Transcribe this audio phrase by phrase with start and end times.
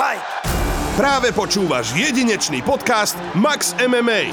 [0.00, 0.24] Fight!
[0.96, 4.32] Práve počúvaš jedinečný podcast Max MMA.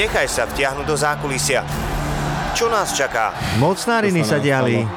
[0.00, 1.60] Nechaj sa vtiahnuť do zákulisia.
[2.56, 3.36] Čo nás čaká?
[3.60, 4.88] Mocnáriny sa diali.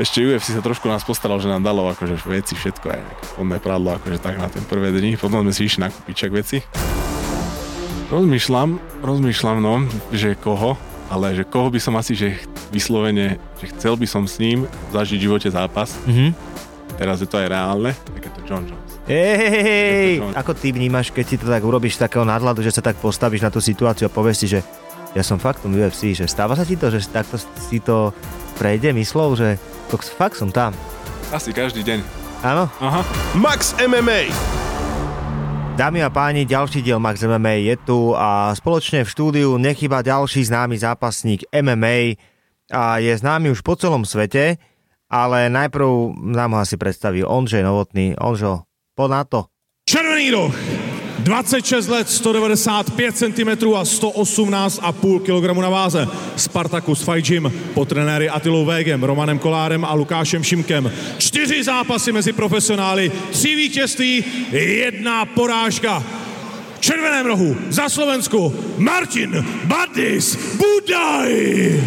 [0.00, 3.00] Ešte UFC sa trošku nás postaral, že nám dalo akože veci, všetko aj
[3.44, 5.20] onné prádlo, akože tak na ten prvé dni.
[5.20, 6.64] Potom sme si išli nakúpiť čak veci.
[8.08, 9.84] Rozmýšľam, rozmýšľam, no,
[10.16, 10.80] že koho,
[11.12, 12.40] ale že koho by som asi, že
[12.72, 14.64] vyslovene, že chcel by som s ním
[14.96, 15.92] zažiť v živote zápas.
[16.08, 16.56] Mhm.
[16.98, 18.90] Teraz je to aj reálne, tak je to John Jones.
[19.06, 23.46] Hej, ako ty vnímaš, keď si to tak urobíš takého nadhľadu, že sa tak postavíš
[23.46, 24.60] na tú situáciu a povieš si, že
[25.14, 28.10] ja som faktom UFC, že stáva sa ti to, že takto si to
[28.58, 30.74] prejde myslou, že to fakt som tam.
[31.30, 32.02] Asi každý deň.
[32.42, 32.66] Áno?
[32.82, 33.06] Aha.
[33.38, 34.34] Max MMA.
[35.78, 40.50] Dámy a páni, ďalší diel Max MMA je tu a spoločne v štúdiu nechýba ďalší
[40.50, 42.18] známy zápasník MMA
[42.74, 44.58] a je známy už po celom svete,
[45.10, 45.88] ale najprv
[46.22, 48.14] nám ho asi predstaví Ondřej Novotný.
[48.20, 48.60] Ondžo,
[48.94, 49.44] poď na to.
[49.88, 50.54] Červený roh,
[51.18, 56.08] 26 let, 195 cm a 118,5 kg na váze.
[56.36, 60.92] Spartacus Fight Gym po trenéry Atilou Végem, Romanem Kolárem a Lukášem Šimkem.
[61.18, 66.02] Čtyři zápasy mezi profesionály, tři vítězství, jedna porážka.
[66.76, 71.80] V červeném rohu za Slovensku Martin Badis Budaj.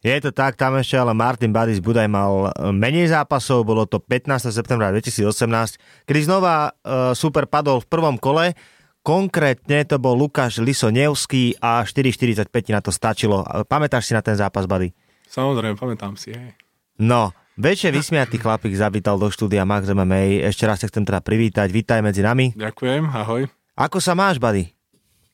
[0.00, 4.00] Je to tak, tam ešte ale Martin Badis Budaj mal e, menej zápasov, bolo to
[4.00, 4.48] 15.
[4.48, 8.56] septembra 2018, kedy znova uh, super padol v prvom kole,
[9.04, 13.44] konkrétne to bol Lukáš Lisonevský a 4,45 na to stačilo.
[13.68, 14.96] Pamätáš si na ten zápas, Bady?
[15.28, 16.56] Samozrejme, pamätám si, hej.
[16.96, 21.68] No, väčšie vysmiatý chlapík zavítal do štúdia Max MMA, ešte raz sa chcem teda privítať,
[21.68, 22.56] vítaj medzi nami.
[22.56, 23.52] Ďakujem, ahoj.
[23.76, 24.72] Ako sa máš, Bady?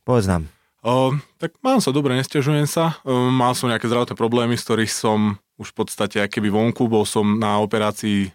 [0.02, 0.55] Povedz nám.
[0.84, 2.98] O, tak mám sa dobre, nestiažujem sa.
[3.02, 7.08] O, mal som nejaké zdravotné problémy, z ktorých som už v podstate keby vonku, bol
[7.08, 8.32] som na operácii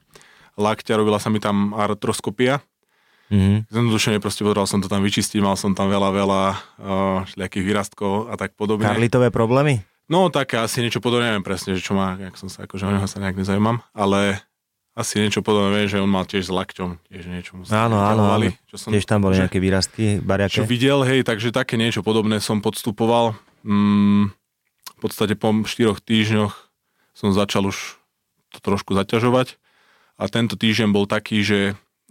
[0.58, 2.62] lakťa, robila sa mi tam artroskopia.
[3.32, 3.72] Mhm.
[3.72, 8.28] Zjednodušene proste potreboval som to tam vyčistiť, mal som tam veľa, veľa uh, všelijakých výrastkov
[8.28, 8.84] a tak podobne.
[8.84, 9.88] Karlitové problémy?
[10.12, 12.92] No také asi niečo podobné, neviem presne, že čo má, jak som sa, akože o
[12.92, 14.44] neho sa nejak nezaujímam, ale
[14.92, 18.52] asi niečo podobné, že on mal tiež s lakťom, tiež niečo mu Áno, áno, áno.
[18.68, 20.60] čo som, Tiež tam boli že- nejaké výrastky, bariaké.
[20.60, 23.34] čo videl, hej, takže také niečo podobné som podstupoval.
[23.64, 24.36] Mm,
[24.92, 26.54] v podstate po štyroch týždňoch
[27.14, 27.96] som začal už
[28.52, 29.56] to trošku zaťažovať
[30.20, 31.60] a tento týždeň bol taký, že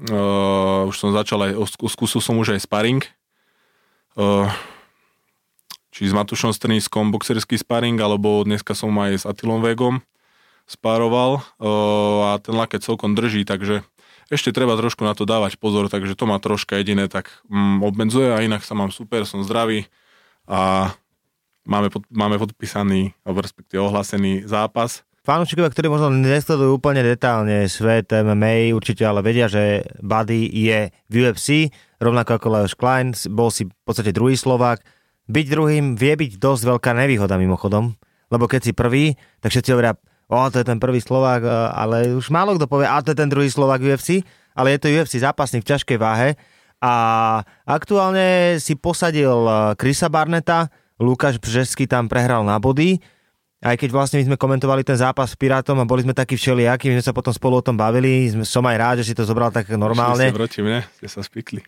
[0.09, 1.53] uh, už som začal aj,
[1.87, 3.05] skúsil som už aj sparring,
[4.17, 4.49] uh,
[5.91, 10.01] či s Matušom Strniskom boxerský sparring, alebo dneska som aj s Atilom Vegom
[10.71, 11.43] spároval
[12.31, 13.83] a ten laket celkom drží, takže
[14.31, 18.31] ešte treba trošku na to dávať pozor, takže to ma troška jediné tak mm, obmedzuje
[18.31, 19.91] a inak sa mám super, som zdravý
[20.47, 20.95] a
[21.67, 25.03] máme, pod, máme podpísaný, alebo respektíve ohlásený zápas.
[25.21, 31.15] Fanúšikovia, ktorí možno nesledujú úplne detálne svet MMA, určite ale vedia, že Buddy je v
[31.21, 31.69] UFC,
[32.01, 34.81] rovnako ako Leoš Klein, bol si v podstate druhý Slovák.
[35.31, 37.95] Byť druhým vie byť dosť veľká nevýhoda mimochodom,
[38.33, 39.15] lebo keď si prvý,
[39.45, 39.95] tak všetci hovoria,
[40.31, 43.19] o, to je ten prvý Slovák, e, ale už málo kto povie, a to je
[43.19, 44.23] ten druhý Slovák UFC,
[44.55, 46.39] ale je to UFC zápasník v ťažkej váhe.
[46.81, 46.95] A
[47.69, 50.71] aktuálne si posadil e, Krisa Barneta,
[51.03, 53.03] Lukáš Břesky tam prehral na body,
[53.61, 56.89] aj keď vlastne my sme komentovali ten zápas s Pirátom a boli sme takí všelijakí,
[56.89, 59.53] my sme sa potom spolu o tom bavili, som aj rád, že si to zobral
[59.53, 60.33] tak normálne.
[60.33, 61.61] Ste proti mne, ste sa spikli.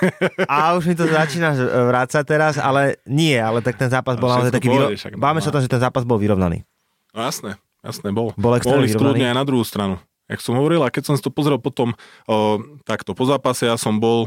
[0.48, 1.60] a už mi to začína e,
[1.92, 5.54] vrácať teraz, ale nie, ale tak ten zápas bol naozaj taký, však báme sa o
[5.56, 6.64] tom, že ten zápas bol vyrovnaný.
[7.12, 8.34] No jasné, jasné, bol.
[8.34, 10.02] Bol Bol ísť kľudne aj na druhú stranu.
[10.26, 11.94] Jak som hovoril, a keď som si to pozrel potom
[12.26, 14.26] o, takto po zápase, ja som bol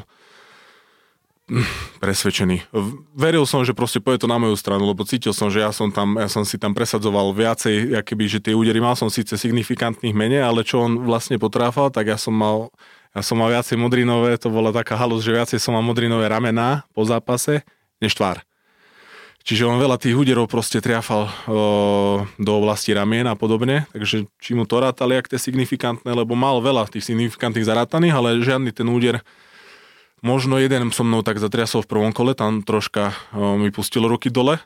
[1.52, 2.72] mm, presvedčený.
[3.20, 5.92] Veril som, že proste pôjde to na moju stranu, lebo cítil som, že ja som,
[5.92, 10.16] tam, ja som si tam presadzoval viacej, keby, že tie údery mal som síce signifikantných
[10.16, 12.72] menej, ale čo on vlastne potráfal, tak ja som mal
[13.10, 16.86] ja som mal viacej modrinové, to bola taká halus, že viacej som mal modrinové ramená
[16.94, 17.66] po zápase,
[17.98, 18.46] než tvár.
[19.44, 21.32] Čiže on veľa tých úderov proste triafal o,
[22.38, 26.36] do oblasti ramien a podobne, takže či mu to rátali, ak to je signifikantné, lebo
[26.36, 29.24] mal veľa tých signifikantných zarátaných, ale žiadny ten úder,
[30.20, 34.28] možno jeden so mnou tak zatriasol v prvom kole, tam troška o, mi pustilo ruky
[34.28, 34.60] dole,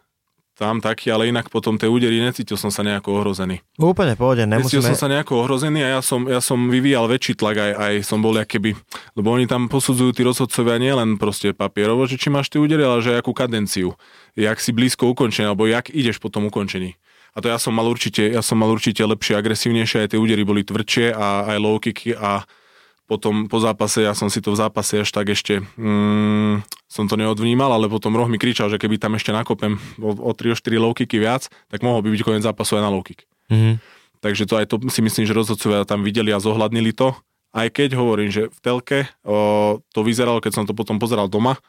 [0.54, 3.66] tam taký, ale inak potom tie údery necítil som sa nejako ohrozený.
[3.82, 4.94] Úplne pohode, Necítil nemusíme...
[4.94, 8.22] som sa nejako ohrozený a ja som, ja som vyvíjal väčší tlak, aj, aj som
[8.22, 8.78] bol keby,
[9.18, 13.02] lebo oni tam posudzujú tí rozhodcovia nielen proste papierovo, že či máš tie údery, ale
[13.02, 13.98] že akú kadenciu,
[14.38, 16.94] jak si blízko ukončenia, alebo jak ideš po tom ukončení.
[17.34, 20.46] A to ja som mal určite, ja som mal určite lepšie, agresívnejšie, aj tie údery
[20.46, 22.46] boli tvrdšie a aj low kicky a
[23.04, 27.20] potom po zápase, ja som si to v zápase až tak ešte, mm, som to
[27.20, 30.96] neodvnímal, ale potom Roh mi kričal, že keby tam ešte nakopem o, o 3-4 low
[30.96, 33.28] kicky viac, tak mohol by byť koniec zápasu aj na low kick.
[33.52, 33.84] Mhm.
[34.24, 37.12] takže to aj to si myslím, že rozhodcovia tam videli a zohľadnili to.
[37.54, 41.60] Aj keď hovorím, že v telke o, to vyzeralo, keď som to potom pozeral doma,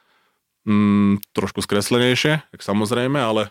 [0.65, 3.51] mm, trošku skreslenejšie, tak samozrejme, ale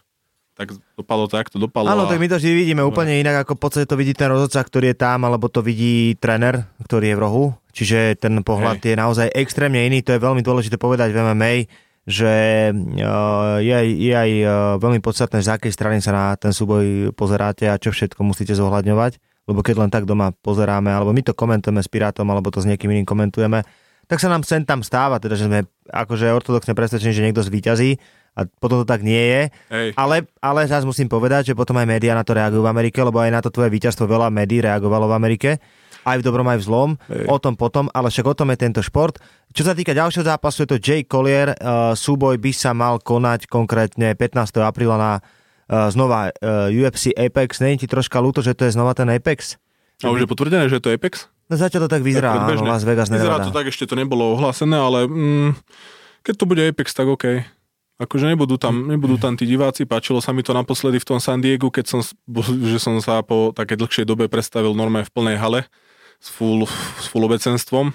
[0.53, 1.89] tak dopadlo tak, to dopadlo.
[1.89, 4.29] Áno, a- tak my to vždy vidíme úplne inak, ako v podstate to vidí ten
[4.29, 7.45] rozhodca, ktorý je tam, alebo to vidí tréner, ktorý je v rohu.
[7.73, 8.93] Čiže ten pohľad Hej.
[8.93, 10.05] je naozaj extrémne iný.
[10.05, 11.53] To je veľmi dôležité povedať v MMA,
[12.05, 12.33] že
[13.63, 17.65] je, aj, je aj uh, veľmi podstatné, z akej strany sa na ten súboj pozeráte
[17.65, 19.17] a čo všetko musíte zohľadňovať.
[19.49, 22.69] Lebo keď len tak doma pozeráme, alebo my to komentujeme s Pirátom, alebo to s
[22.69, 23.65] niekým iným komentujeme,
[24.07, 27.97] tak sa nám sem tam stáva, teda, že sme akože ortodoxne presvedčení, že niekto zvíťazí
[28.33, 29.41] a potom to tak nie je.
[29.69, 29.87] Hej.
[29.93, 33.21] Ale, ale zás musím povedať, že potom aj médiá na to reagujú v Amerike, lebo
[33.21, 35.49] aj na to tvoje víťazstvo veľa médií reagovalo v Amerike.
[36.03, 36.89] Aj v dobrom, aj v zlom.
[37.07, 37.31] Hej.
[37.31, 39.21] O tom potom, ale však o tom je tento šport.
[39.55, 41.55] Čo sa týka ďalšieho zápasu, je to Jay Collier.
[41.55, 44.35] Uh, súboj by sa mal konať konkrétne 15.
[44.59, 47.63] apríla na uh, znova uh, UFC Apex.
[47.63, 49.61] Není ti troška ľúto, že to je znova ten Apex?
[50.03, 51.31] A už je potvrdené, že je to Apex?
[51.47, 52.67] No zatiaľ to tak vyzerá, áno, predbežne.
[52.67, 53.47] Las Vegas Vyzerá Nevada.
[53.47, 55.51] to tak, ešte to nebolo ohlásené, ale mm,
[56.23, 57.43] keď to bude Apex, tak OK.
[57.95, 61.39] Akože nebudú tam, nebudú tam tí diváci, páčilo sa mi to naposledy v tom San
[61.39, 61.99] Diego, keď som,
[62.63, 65.59] že som sa po také dlhšej dobe predstavil normálne v plnej hale
[66.17, 66.65] s full,
[66.97, 67.93] s full obecenstvom.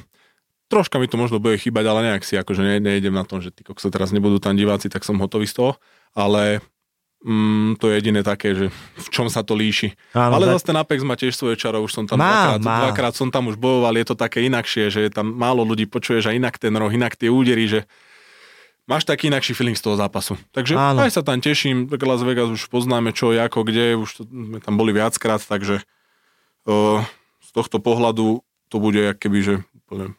[0.69, 3.49] Troška mi to možno bude chýbať, ale nejak si akože ne, nejdem na tom, že
[3.49, 5.73] ty kokso teraz nebudú tam diváci, tak som hotový z toho.
[6.13, 6.61] Ale
[7.25, 9.97] mm, to je jediné také, že v čom sa to líši.
[10.13, 12.61] Áno, ale za- zase ten Apex má tiež svoje čaro, už som tam Má, dvakrát,
[12.61, 12.77] má.
[12.85, 16.37] dvakrát som tam už bojoval, je to také inakšie, že tam málo ľudí počuješ a
[16.37, 17.89] inak ten roh, inak tie údery, že
[18.89, 20.41] máš taký inakší feeling z toho zápasu.
[20.57, 21.05] Takže Áno.
[21.05, 24.59] aj sa tam teším, tak Las Vegas už poznáme čo, ako, kde, už to, sme
[24.65, 25.85] tam boli viackrát, takže
[26.65, 27.05] o,
[27.45, 28.41] z tohto pohľadu
[28.73, 29.55] to bude keby, že
[29.85, 30.17] úplne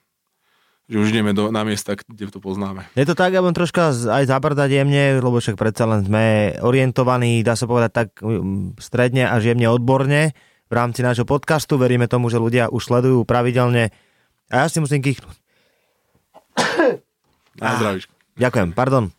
[0.89, 2.81] že už ideme do, na miesta, kde to poznáme.
[2.97, 7.45] Je to tak, ja budem troška aj zabrdať jemne, lebo však predsa len sme orientovaní,
[7.45, 8.09] dá sa povedať tak
[8.81, 10.33] stredne až jemne odborne
[10.65, 11.77] v rámci nášho podcastu.
[11.77, 13.93] Veríme tomu, že ľudia už sledujú pravidelne.
[14.49, 15.35] A ja si musím kýchnuť.
[17.61, 18.18] Na zdravíčko.
[18.39, 19.11] Ďakujem, pardon.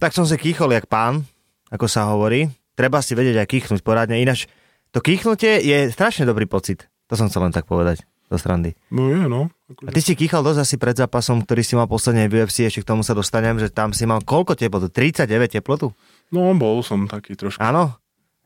[0.00, 1.28] Tak som si kýchol jak pán,
[1.68, 2.48] ako sa hovorí.
[2.72, 4.48] Treba si vedieť aj kýchnuť poradne, ináč
[4.92, 6.88] to kýchnutie je strašne dobrý pocit.
[7.08, 8.72] To som chcel len tak povedať do strandy.
[8.88, 9.52] No je, no.
[9.84, 12.80] A ty si kýchal dosť asi pred zápasom, ktorý si mal posledne v UFC, ešte
[12.84, 14.88] k tomu sa dostanem, že tam si mal koľko teplotu?
[14.88, 15.28] 39
[15.60, 15.92] teplotu?
[16.32, 17.60] No, bol som taký trošku.
[17.60, 17.92] Áno?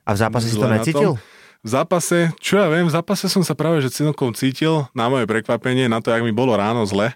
[0.03, 1.19] A v zápase si to necítil?
[1.63, 5.27] V zápase, čo ja viem, v zápase som sa práve že celkom cítil, na moje
[5.27, 7.15] prekvapenie, na to, jak mi bolo ráno zle.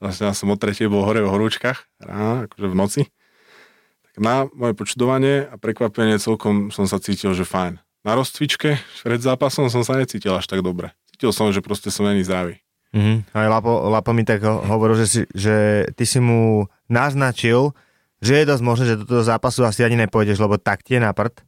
[0.00, 3.02] Vlastne ja som o tretej bol hore v horúčkach, ráno, akože v noci.
[4.02, 7.76] Tak na moje počudovanie a prekvapenie celkom som sa cítil, že fajn.
[8.00, 10.90] Na rozcvičke pred zápasom som sa necítil až tak dobre.
[11.06, 12.56] Cítil som, že proste som není zdravý.
[12.90, 13.28] Mhm.
[13.30, 15.54] Aj Lapo, Lapo mi tak ho- hovoril, že, si, že
[15.94, 17.70] ty si mu naznačil,
[18.18, 21.00] že je dosť možné, že do toho zápasu asi ani nepôjdeš, lebo tak ti je
[21.00, 21.44] na prd.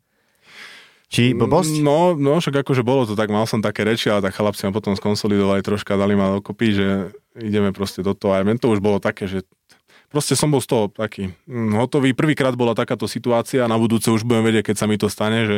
[1.12, 1.84] Či blbosť?
[1.84, 4.72] No, no, však akože bolo to tak, mal som také reči, ale tak chlapci ma
[4.72, 6.86] potom skonsolidovali troška, dali ma dokopy, že
[7.36, 8.32] ideme proste do toho.
[8.32, 9.44] Aj mne to už bolo také, že
[10.08, 12.16] proste som bol z toho taký mm, hotový.
[12.16, 15.56] Prvýkrát bola takáto situácia, na budúce už budem vedieť, keď sa mi to stane, že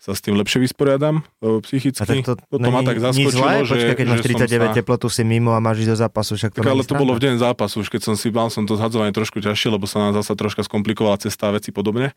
[0.00, 2.00] sa s tým lepšie vysporiadam e, psychicky.
[2.00, 3.68] A tak to Potom ma tak zaskočilo, zlé?
[3.68, 4.76] že, Počkaj, keď máš že som 39 sa...
[4.80, 7.20] teplotu, si mimo a máš ísť do zápasu, však to Tak ale to bolo v
[7.20, 10.16] deň zápasu, už keď som si mal som to zhadzovanie trošku ťažšie, lebo sa nám
[10.16, 12.16] zasa troška skomplikovala cesta a veci podobne.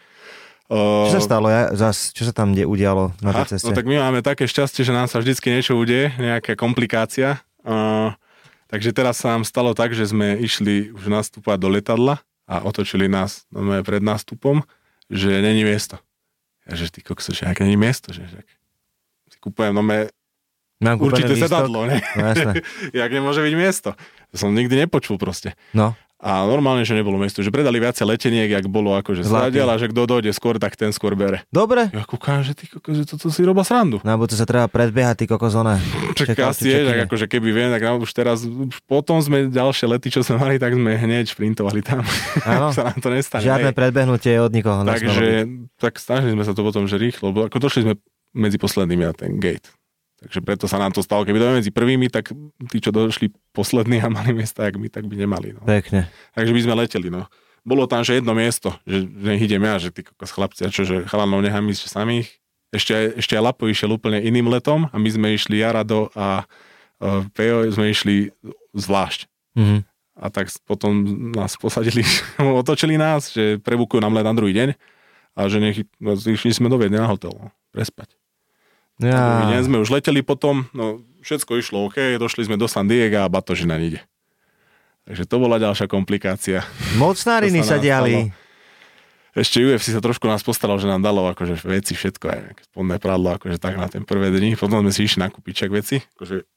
[0.71, 1.51] Čo sa stalo?
[1.51, 3.67] Ja, zas, čo sa tam kde udialo na Aha, tej ceste?
[3.67, 7.43] no tak my máme také šťastie, že nám sa vždycky niečo udeje, nejaká komplikácia.
[7.67, 8.15] Uh,
[8.71, 13.11] takže teraz sa nám stalo tak, že sme išli už nastúpať do letadla a otočili
[13.11, 14.63] nás no, pred nástupom,
[15.11, 15.99] že není miesto.
[16.63, 18.39] Ja že ty kokso, že ak není miesto, že, že
[19.27, 19.83] si kúpujem no
[20.83, 21.47] Mám kúpený určité lístok?
[21.47, 21.97] sedadlo, ne?
[22.19, 22.53] No jasné.
[23.03, 23.89] jak nemôže byť miesto.
[24.31, 25.55] To som nikdy nepočul proste.
[25.71, 29.75] No, A normálne, že nebolo miesto, že predali viacej leteniek, jak bolo akože sladiel a
[29.75, 31.43] že kto dojde skôr, tak ten skôr bere.
[31.51, 31.91] dobre.
[31.91, 33.99] Ja kúkam, že ty kokos, že toto si roba srandu.
[34.07, 35.83] Na budúce sa treba predbiehať, ty kokozone.
[36.15, 40.07] Čak asi je, tak akože keby viem, tak už teraz, už potom sme ďalšie lety,
[40.15, 42.07] čo sme mali, tak sme hneď šprintovali tam.
[42.47, 42.71] Áno.
[42.75, 43.43] sa nám to nestane.
[43.43, 43.77] Žiadne hej.
[43.77, 44.79] predbehnutie od nikoho.
[44.87, 45.43] Takže,
[45.75, 47.93] tak snažili sme sa to potom, že rýchlo, lebo ako došli sme
[48.31, 49.67] medzi poslednými na ten gate.
[50.23, 51.27] Takže preto sa nám to stalo.
[51.27, 52.31] Keby to medzi prvými, tak
[52.71, 55.51] tí, čo došli poslední a mali miesta, jak my, tak by nemali.
[55.51, 55.67] No.
[55.67, 56.07] Pekne.
[56.31, 57.27] Takže by sme leteli, no.
[57.67, 60.87] Bolo tam, že jedno miesto, že nech idem ja, že ty kokos chlapci, a čo,
[60.87, 62.27] že chalanov nechám ísť samých.
[62.71, 67.23] Ešte, ešte aj Lapo išiel úplne iným letom a my sme išli Jarado a uh,
[67.35, 68.31] Pejo sme išli
[68.75, 69.27] zvlášť.
[69.59, 69.77] Mhm.
[70.13, 70.93] A tak potom
[71.35, 72.05] nás posadili,
[72.61, 74.69] otočili nás, že prebukujú nám let na druhý deň
[75.33, 78.13] a že nech, no, išli sme do Viedne na hotel, no, prespať.
[79.01, 79.49] Ja.
[79.49, 83.31] Deň sme už leteli potom, no všetko išlo OK, došli sme do San Diego a
[83.31, 84.03] batožina ide.
[85.03, 86.63] Takže to bola ďalšia komplikácia.
[86.95, 88.31] mocnáriny sa sa diali.
[89.35, 92.39] ešte UFC sa trošku nás postaral, že nám dalo akože veci, všetko, aj
[92.71, 94.55] spodné pradlo, akože tak na ten prvé dni.
[94.55, 96.47] Potom sme si išli nakúpiť čak veci, akože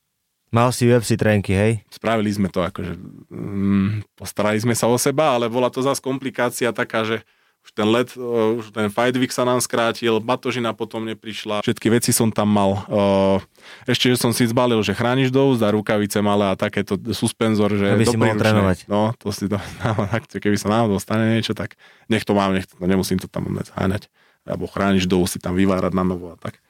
[0.54, 1.82] Mal si UFC trénky, hej?
[1.90, 2.94] spravili sme to, akože
[3.34, 7.26] mm, postarali sme sa o seba, ale bola to zase komplikácia taká, že
[7.66, 11.90] už ten let, uh, už ten fight week sa nám skrátil, batožina potom neprišla, všetky
[11.90, 12.86] veci som tam mal.
[12.86, 13.42] Uh,
[13.90, 17.98] ešte, že som si zbalil, že chrániš dosť a rukavice malé a takéto suspenzor, že
[17.98, 18.86] Aby si mohol trénovať.
[18.86, 19.58] No, to si to,
[20.42, 21.74] keby sa náhodou stane niečo, tak
[22.06, 24.06] nech to mám, nech to, nemusím to tam háňať.
[24.46, 26.62] Alebo chrániš dosť si tam vyvárať na novo a tak.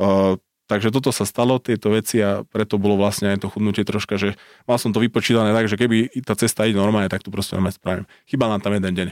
[0.00, 4.20] Uh, Takže toto sa stalo, tieto veci a preto bolo vlastne aj to chudnutie troška,
[4.20, 4.36] že
[4.68, 7.72] mal som to vypočítané tak, že keby tá cesta ide normálne, tak tu proste normálne
[7.72, 8.04] spravím.
[8.28, 9.08] Chýbal nám tam jeden deň.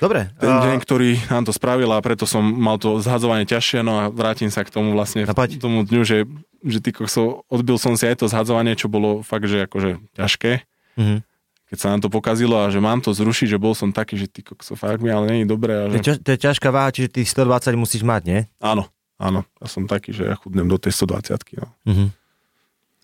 [0.00, 0.32] Dobre.
[0.40, 4.00] Ten a- deň, ktorý nám to spravil a preto som mal to zhadzovanie ťažšie, no
[4.00, 6.24] a vrátim sa k tomu vlastne v tomu dňu, že,
[6.64, 10.64] že ty kokso, odbil som si aj to zhadzovanie, čo bolo fakt, že akože ťažké.
[10.96, 11.28] Mhm.
[11.70, 14.26] Keď sa nám to pokazilo a že mám to zrušiť, že bol som taký, že
[14.26, 15.86] ty kokso, fakt mi ale není dobré.
[15.86, 16.18] A To je, že...
[16.18, 18.40] to je ťažká váha, čiže ty 120 musíš mať, nie?
[18.58, 18.90] Áno,
[19.22, 21.30] áno, ja som taký, že ja chudnem do tej 120
[21.62, 21.70] no.
[21.86, 22.06] Mhm.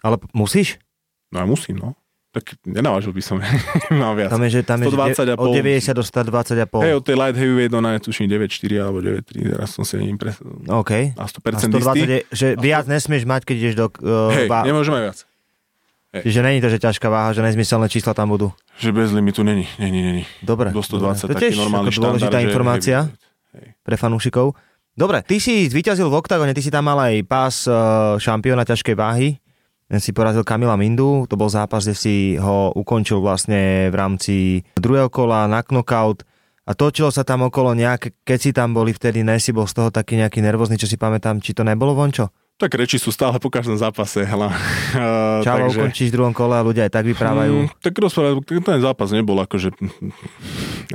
[0.02, 0.82] Ale musíš?
[1.30, 1.94] No ja musím, no.
[2.36, 3.40] Tak nenavážil by som,
[4.04, 4.28] mám viac.
[4.28, 5.54] Tam je, že tam je že 120 de- a od pol.
[5.56, 6.82] 90 do 120 a pol.
[6.84, 10.36] Hej, od tej light heavyweight ona je tuším 9.4 alebo 9.3, teraz som si impre...
[10.68, 11.16] OK.
[11.16, 12.00] na A 100% 120 istý.
[12.04, 13.86] je, že viac nesmieš mať, keď ideš do...
[14.04, 15.24] Uh, Hej, vá- nemôžeme viac.
[16.16, 18.48] Čiže není to, že ťažká váha, že nezmyselné čísla tam budú.
[18.80, 20.22] Že bez limitu není, není, není.
[20.40, 20.72] Dobre.
[20.72, 21.20] Do 120 dobre.
[21.20, 23.84] To taký tiež normálny dôležitá štandard, že informácia heavyweight.
[23.84, 24.46] pre fanúšikov.
[24.96, 28.96] Dobre, ty si zvíťazil v oktagone, ty si tam mal aj pás uh, šampióna ťažkej
[28.96, 29.36] váhy.
[29.86, 34.34] Ten si porazil Kamila Mindu, to bol zápas, kde si ho ukončil vlastne v rámci
[34.74, 36.26] druhého kola na knockout
[36.66, 39.78] a točilo sa tam okolo nejaké, keď si tam boli vtedy, ne si bol z
[39.78, 42.34] toho taký nejaký nervózny, čo si pamätám, či to nebolo vončo?
[42.56, 44.48] Tak reči sú stále po každom zápase, hela.
[44.96, 47.68] Uh, Čavo ukončíš v druhom kole a ľudia aj tak vyprávajú.
[47.68, 49.76] Mm, tak rozprávať, ten zápas nebol akože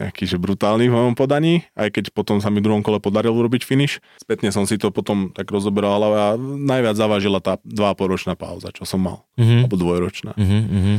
[0.01, 3.37] nejaký že brutálny v mojom podaní, aj keď potom sa mi v druhom kole podarilo
[3.37, 4.01] urobiť finish.
[4.17, 8.81] Spätne som si to potom tak rozoberal, ale najviac zavážila tá 2,5 ročná pauza, čo
[8.81, 9.17] som mal.
[9.37, 9.69] Mhm.
[9.69, 10.33] Alebo dvojročná.
[10.33, 10.95] Mhm, mhm.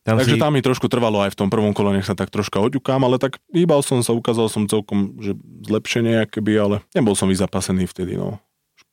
[0.00, 0.40] Tam Takže si...
[0.40, 3.20] tam mi trošku trvalo aj v tom prvom kole, nech sa tak troška oďukám, ale
[3.20, 5.36] tak hýbal som sa, ukázal som celkom, že
[5.68, 8.40] zlepšenie akoby, ale nebol som vyzapasený vtedy, no.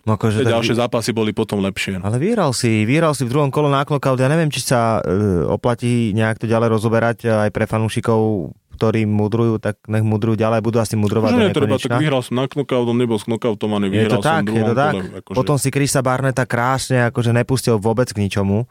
[0.07, 1.99] No akože tak- ďalšie zápasy boli potom lepšie.
[1.99, 2.07] No.
[2.07, 4.15] Ale vyhral si, vyhral si v druhom kole na knockout.
[4.15, 9.03] Ja neviem, či sa e, oplatí nejak to ďalej rozoberať e, aj pre fanúšikov, ktorí
[9.03, 12.95] mudrujú, tak nech mudrujú ďalej, budú asi mudrovať Že do tak vyhral som na knockoutom,
[12.95, 14.93] nebol Je vyhral to som tak, je to tak.
[14.95, 15.05] kole.
[15.19, 18.63] Akože, Potom si Krisa Barneta krásne akože nepustil vôbec k ničomu.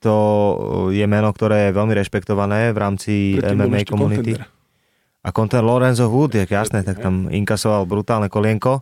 [0.00, 0.14] To
[0.88, 4.32] je meno, ktoré je veľmi rešpektované v rámci predtým MMA komunity.
[5.20, 8.80] A konten Lorenzo Wood, je jasné, tak tam inkasoval brutálne kolienko.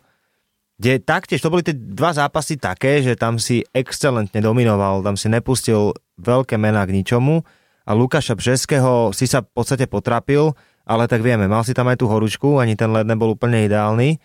[0.79, 5.27] Kde taktiež, to boli tie dva zápasy také, že tam si excelentne dominoval, tam si
[5.27, 5.91] nepustil
[6.23, 7.43] veľké mená k ničomu
[7.89, 10.55] a Lukáša Břeského si sa v podstate potrapil,
[10.85, 14.21] ale tak vieme, mal si tam aj tú horúčku, ani ten led nebol úplne ideálny.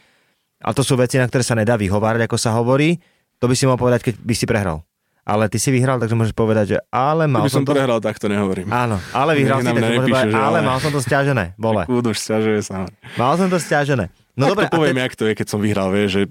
[0.63, 2.99] A to sú veci, na ktoré sa nedá vyhovárať, ako sa hovorí.
[3.39, 4.83] To by si mal povedať, keď by si prehral.
[5.23, 7.71] Ale ty si vyhral, takže môžeš povedať, že ale mal som som to...
[7.71, 8.67] prehral, tak to nehovorím.
[8.67, 10.67] Áno, ale vyhral si, tak nepíše, povedať, ale ale.
[10.67, 11.87] mal som to stiažené, bole.
[12.11, 12.83] Sťažuje sa.
[13.15, 14.11] Mal som to stiažené.
[14.35, 16.23] No tak dobre, to poviem, a jak to je, keď som vyhral, vieš, že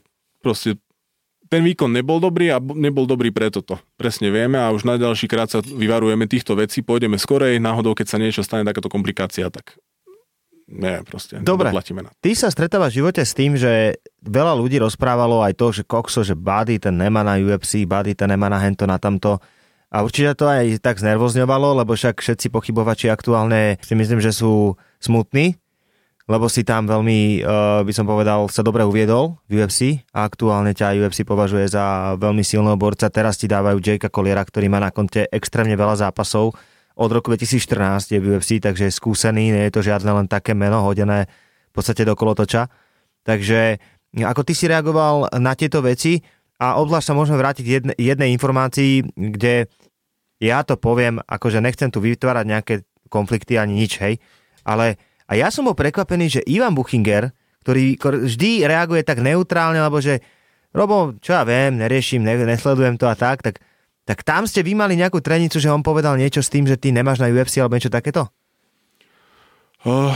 [0.42, 0.76] proste
[1.46, 3.76] ten výkon nebol dobrý a bo- nebol dobrý pre toto.
[4.00, 8.06] Presne vieme a už na ďalší krát sa vyvarujeme týchto vecí, pôjdeme skorej, náhodou, keď
[8.08, 9.76] sa niečo stane, takáto komplikácia, tak
[10.72, 11.68] nie, proste, Dobre.
[11.68, 15.82] na ty sa stretávaš v živote s tým, že veľa ľudí rozprávalo aj to, že
[15.84, 19.36] Coxo, že Buddy ten nemá na UFC, Buddy ten nemá na hento, na tamto.
[19.92, 24.72] A určite to aj tak znervozňovalo, lebo však všetci pochybovači aktuálne si myslím, že sú
[24.96, 25.60] smutní,
[26.30, 30.74] lebo si tam veľmi, uh, by som povedal, sa dobre uviedol v UFC a aktuálne
[30.74, 33.10] ťa UFC považuje za veľmi silného borca.
[33.10, 36.54] Teraz ti dávajú Jakea Colliera, ktorý má na konte extrémne veľa zápasov
[36.96, 40.52] od roku 2014 je v UFC, takže je skúsený, nie je to žiadne len také
[40.52, 42.68] meno hodené v podstate do kolotoča.
[43.24, 43.80] Takže
[44.20, 46.20] ako ty si reagoval na tieto veci
[46.60, 49.72] a obzvlášť sa môžeme vrátiť jedne, jednej informácii, kde
[50.42, 52.74] ja to poviem, akože nechcem tu vytvárať nejaké
[53.08, 54.20] konflikty ani nič, hej,
[54.66, 55.00] ale
[55.32, 57.32] a ja som bol prekvapený, že Ivan Buchinger,
[57.64, 60.20] ktorý vždy reaguje tak neutrálne, alebo že
[60.76, 63.64] Robo, čo ja viem, neriešim, ne, nesledujem to a tak, tak,
[64.04, 66.92] tak tam ste vy mali nejakú trenicu, že on povedal niečo s tým, že ty
[66.92, 68.28] nemáš na UFC alebo niečo takéto?
[69.88, 70.12] Uh,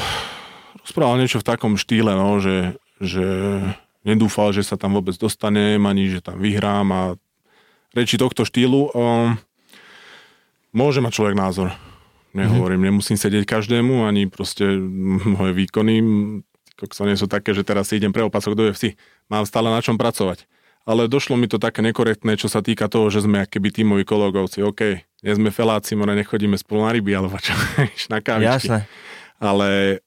[0.85, 3.25] rozprával niečo v takom štýle, no, že, že
[4.04, 7.02] nedúfal, že sa tam vôbec dostanem, ani že tam vyhrám a
[7.96, 8.92] reči tohto štýlu.
[8.92, 9.40] Um,
[10.76, 11.73] môže mať človek názor.
[12.36, 12.92] Nehovorím, mm-hmm.
[12.92, 14.68] nemusím sedieť každému, ani proste
[15.24, 15.94] moje výkony
[16.76, 18.94] kokso nie sú také, že teraz si idem pre opasok do UFC.
[19.32, 20.44] Mám stále na čom pracovať.
[20.86, 24.62] Ale došlo mi to také nekorektné, čo sa týka toho, že sme keby tímoví kolegovci.
[24.62, 27.56] OK, nie sme feláci, more nechodíme spolu na ryby, alebo čo,
[28.12, 28.86] na kávičky Jasné.
[29.42, 29.98] ale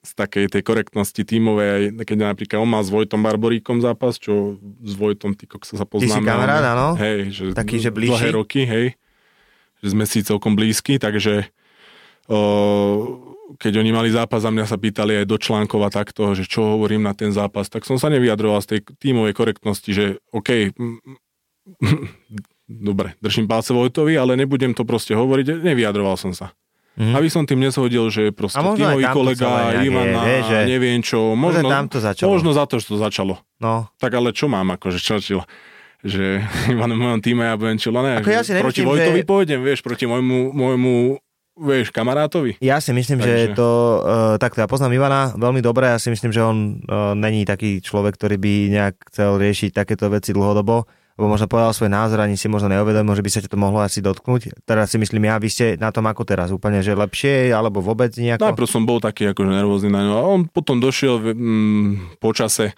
[0.00, 4.92] z takej tej korektnosti tímovej, keď napríklad on mal s Vojtom Barboríkom zápas, čo s
[4.96, 6.24] Vojtom ty kokso sa poznáme.
[6.24, 6.96] kamarát, áno?
[6.96, 8.28] Hej, že Taký, že dlhé bližší?
[8.32, 8.96] roky, hej.
[9.84, 11.48] Že sme si celkom blízki, takže
[13.52, 16.78] keď oni mali zápas a mňa sa pýtali aj do článkov a takto, že čo
[16.78, 20.70] hovorím na ten zápas, tak som sa nevyjadroval z tej tímovej korektnosti, že OK,
[22.66, 26.54] dobre, držím palce Vojtovi, ale nebudem to proste hovoriť, nevyjadroval som sa.
[26.94, 27.14] Mhm.
[27.14, 31.68] Aby som tým nezhodil, že proste tímový kolega Ivana, vieš, že- neviem čo, Možno možno,
[31.68, 32.28] tam to začalo.
[32.28, 33.34] možno za to, že to začalo.
[33.58, 35.22] No, Tak ale čo mám, akože čo,
[36.02, 39.26] že Ivan v mojom týme ja budem čo, ne, Ako ja si proti Vojtovi že-
[39.26, 40.94] pôjdem, vieš, proti môjmu, môjmu
[41.60, 42.56] vieš, kamarátovi.
[42.58, 44.02] ja si myslím, že Takže- to, uh,
[44.36, 48.16] takto ja poznám Ivana veľmi dobre, ja si myslím, že on uh, není taký človek,
[48.16, 52.48] ktorý by nejak chcel riešiť takéto veci dlhodobo, lebo možno povedal svoj názor, ani si
[52.48, 54.64] možno neuvedomil, že by sa ťa to mohlo asi dotknúť.
[54.64, 58.08] Teraz si myslím ja, vy ste na tom ako teraz, úplne, že lepšie, alebo vôbec
[58.10, 58.40] nejako?
[58.48, 62.72] Najprv som bol taký akože nervózny na ňo a on potom došiel mm, po čase,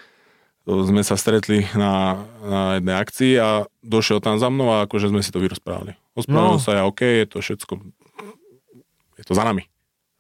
[0.63, 3.49] sme sa stretli na, na jednej akcii a
[3.79, 5.95] došiel tam za mnou a akože sme si to vyrozprávali.
[6.13, 6.63] Ospravedlnil No.
[6.63, 7.73] sa ja, OK, je to všetko,
[9.23, 9.63] je to za nami.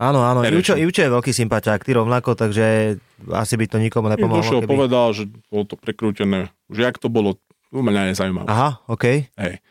[0.02, 0.42] Áno, áno.
[0.42, 2.98] Ivčo je veľký sympatiák, ty rovnako, takže
[3.30, 4.42] asi by to nikomu nepomohlo.
[4.42, 4.70] došiel, keby...
[4.70, 7.38] povedal, že bolo to prekrútené, že jak to bolo,
[7.70, 8.50] mňa nezaujímavé.
[8.50, 9.30] Aha, OK.
[9.30, 9.62] Hej.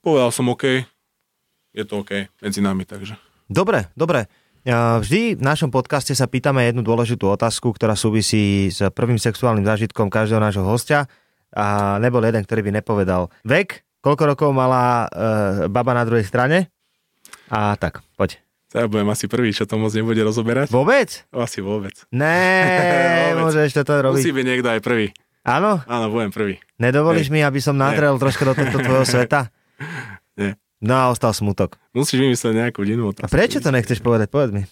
[0.00, 0.88] Povedal som OK,
[1.76, 3.20] je to OK medzi nami, takže.
[3.44, 4.28] Dobre, dobre.
[4.64, 10.08] Vždy v našom podcaste sa pýtame jednu dôležitú otázku, ktorá súvisí s prvým sexuálnym zážitkom
[10.08, 11.04] každého nášho hostia
[11.52, 16.72] a nebol jeden, ktorý by nepovedal vek, koľko rokov mala e, baba na druhej strane
[17.52, 18.40] a tak, poď.
[18.74, 20.66] Ja budem asi prvý, čo to moc nebude rozoberať.
[20.68, 21.22] Vôbec?
[21.30, 21.94] Asi vôbec.
[22.10, 22.34] Ne,
[23.30, 23.38] Vôbec.
[23.46, 24.18] môžeš toto robiť.
[24.18, 25.14] Musí byť niekto aj prvý.
[25.46, 25.78] Áno?
[25.86, 26.58] Áno, budem prvý.
[26.76, 29.52] Nedovolíš mi, aby som nadrel trošku do tohto tvojho sveta?
[30.40, 30.58] Nie.
[30.82, 31.78] No a ostal smutok.
[31.94, 33.30] Musíš vymyslieť nejakú inú A otázku.
[33.30, 34.26] prečo to nechceš povedať?
[34.26, 34.64] Povedz mi.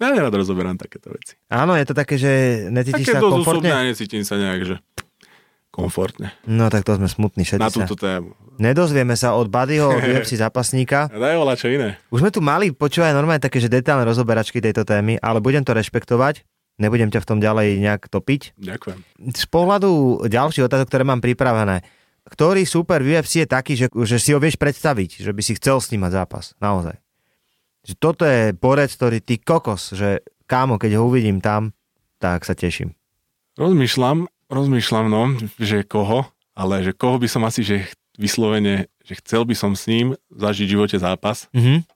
[0.00, 1.36] Ja nerad rozoberám takéto veci.
[1.52, 2.32] Áno, je to také, že
[2.72, 3.68] necítiš Také sa komfortne?
[3.68, 4.74] a necítim sa nejak, že
[5.80, 6.28] komfortne.
[6.44, 8.36] No tak to sme smutní všetci Na túto tému.
[8.60, 11.08] Nedozvieme sa od Buddyho, UFC zápasníka.
[11.08, 11.96] Daj volať čo iné.
[12.12, 15.72] Už sme tu mali počúvať normálne také, že detálne rozoberačky tejto témy, ale budem to
[15.72, 16.44] rešpektovať.
[16.80, 18.56] Nebudem ťa v tom ďalej nejak topiť.
[18.56, 18.98] Ďakujem.
[19.36, 21.84] Z pohľadu ďalších otázok, ktoré mám pripravené,
[22.24, 25.56] ktorý super v UFC je taký, že, že si ho vieš predstaviť, že by si
[25.60, 26.44] chcel s ním mať zápas.
[26.60, 26.96] Naozaj.
[27.84, 31.72] Že toto je borec, ktorý ty kokos, že kámo, keď ho uvidím tam,
[32.20, 32.92] tak sa teším.
[33.56, 37.76] Rozmýšľam, rozmýšľam, no, že koho, ale že koho by som asi, že
[38.20, 41.48] vyslovene, že chcel by som s ním zažiť v živote zápas.
[41.56, 41.86] Mhm.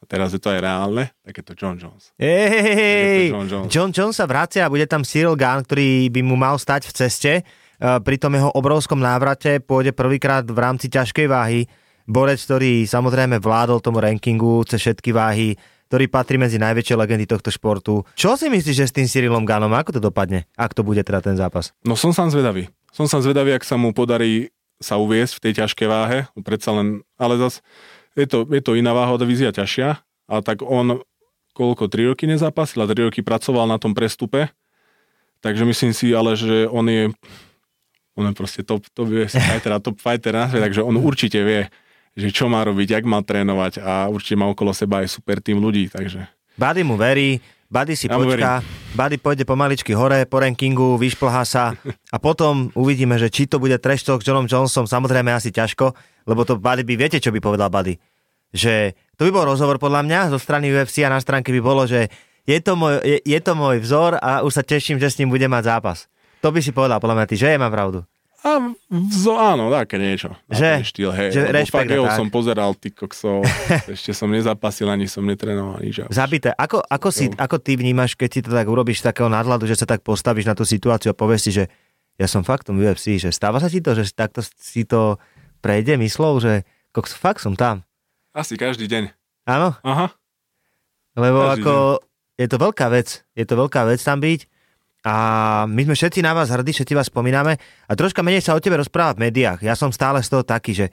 [0.00, 2.12] A teraz je to aj reálne, tak je to John Jones.
[2.20, 3.68] To John Jones.
[3.72, 6.92] John Jones sa vracia a bude tam Cyril Gunn, ktorý by mu mal stať v
[6.92, 7.32] ceste.
[7.40, 7.42] E,
[7.80, 11.64] Pri tom jeho obrovskom návrate pôjde prvýkrát v rámci ťažkej váhy.
[12.04, 15.56] Borec, ktorý samozrejme vládol tomu rankingu cez všetky váhy,
[15.88, 18.02] ktorý patrí medzi najväčšie legendy tohto športu.
[18.16, 20.48] Čo si myslíš, že s tým Cyrilom Gunnom, ako to dopadne?
[20.56, 21.76] Ak to bude teda ten zápas?
[21.84, 22.72] No som sám zvedavý.
[22.90, 26.18] Som sám zvedavý, ak sa mu podarí sa uviesť v tej ťažkej váhe.
[26.40, 27.62] Predsa len, ale zas
[28.18, 30.02] je to, je to iná váha, divízia ťažšia.
[30.30, 31.02] A tak on
[31.54, 34.50] koľko, 3 roky nezápasil a 3 roky pracoval na tom prestupe.
[35.38, 37.14] Takže myslím si ale, že on je
[38.14, 41.66] on je proste top, top UFC fighter top fighter na svete, takže on určite vie,
[42.14, 45.58] že čo má robiť, jak má trénovať a určite má okolo seba aj super tým
[45.58, 48.62] ľudí, takže Buddy mu verí, Buddy si Ja počká,
[48.94, 51.74] Buddy pôjde pomaličky hore po rankingu, vyšplhá sa
[52.14, 55.90] a potom uvidíme, že či to bude trash talk s Johnom Jonesom, samozrejme asi ťažko,
[56.30, 57.98] lebo to Buddy by, viete, čo by povedal Buddy?
[58.54, 61.90] Že to by bol rozhovor podľa mňa zo strany UFC a na stránke by bolo,
[61.90, 62.06] že
[62.46, 65.34] je to môj, je, je to môj vzor a už sa teším, že s ním
[65.34, 66.06] bude mať zápas.
[66.44, 68.06] To by si povedal podľa mňa ty, že je mám pravdu.
[68.44, 68.60] A
[69.08, 70.36] zo, áno, také niečo.
[70.52, 70.84] Že?
[70.84, 71.32] štýl, hej.
[71.32, 73.40] Že rešpekt fakt, som pozeral, ty koksov,
[73.96, 76.04] ešte som nezapasil, ani som netrénoval nič.
[76.12, 76.52] Zabité.
[76.52, 79.88] Ako, ako, si, ako ty vnímaš, keď si to tak urobíš takého nadhľadu, že sa
[79.88, 81.64] tak postavíš na tú situáciu a povieš si, že
[82.20, 85.16] ja som fakt v UFC, že stáva sa ti to, že takto si to
[85.64, 87.80] prejde myslou, že koks, fakt som tam.
[88.36, 89.08] Asi každý deň.
[89.48, 89.72] Áno?
[89.80, 90.12] Aha.
[91.16, 91.74] Lebo Každý ako
[92.36, 93.24] je to veľká vec.
[93.32, 94.40] Je to veľká vec tam byť.
[95.04, 95.14] A
[95.68, 97.60] my sme všetci na vás hrdí, všetci vás spomíname.
[97.60, 99.60] A troška menej sa o tebe rozpráva v médiách.
[99.60, 100.86] Ja som stále z toho taký, že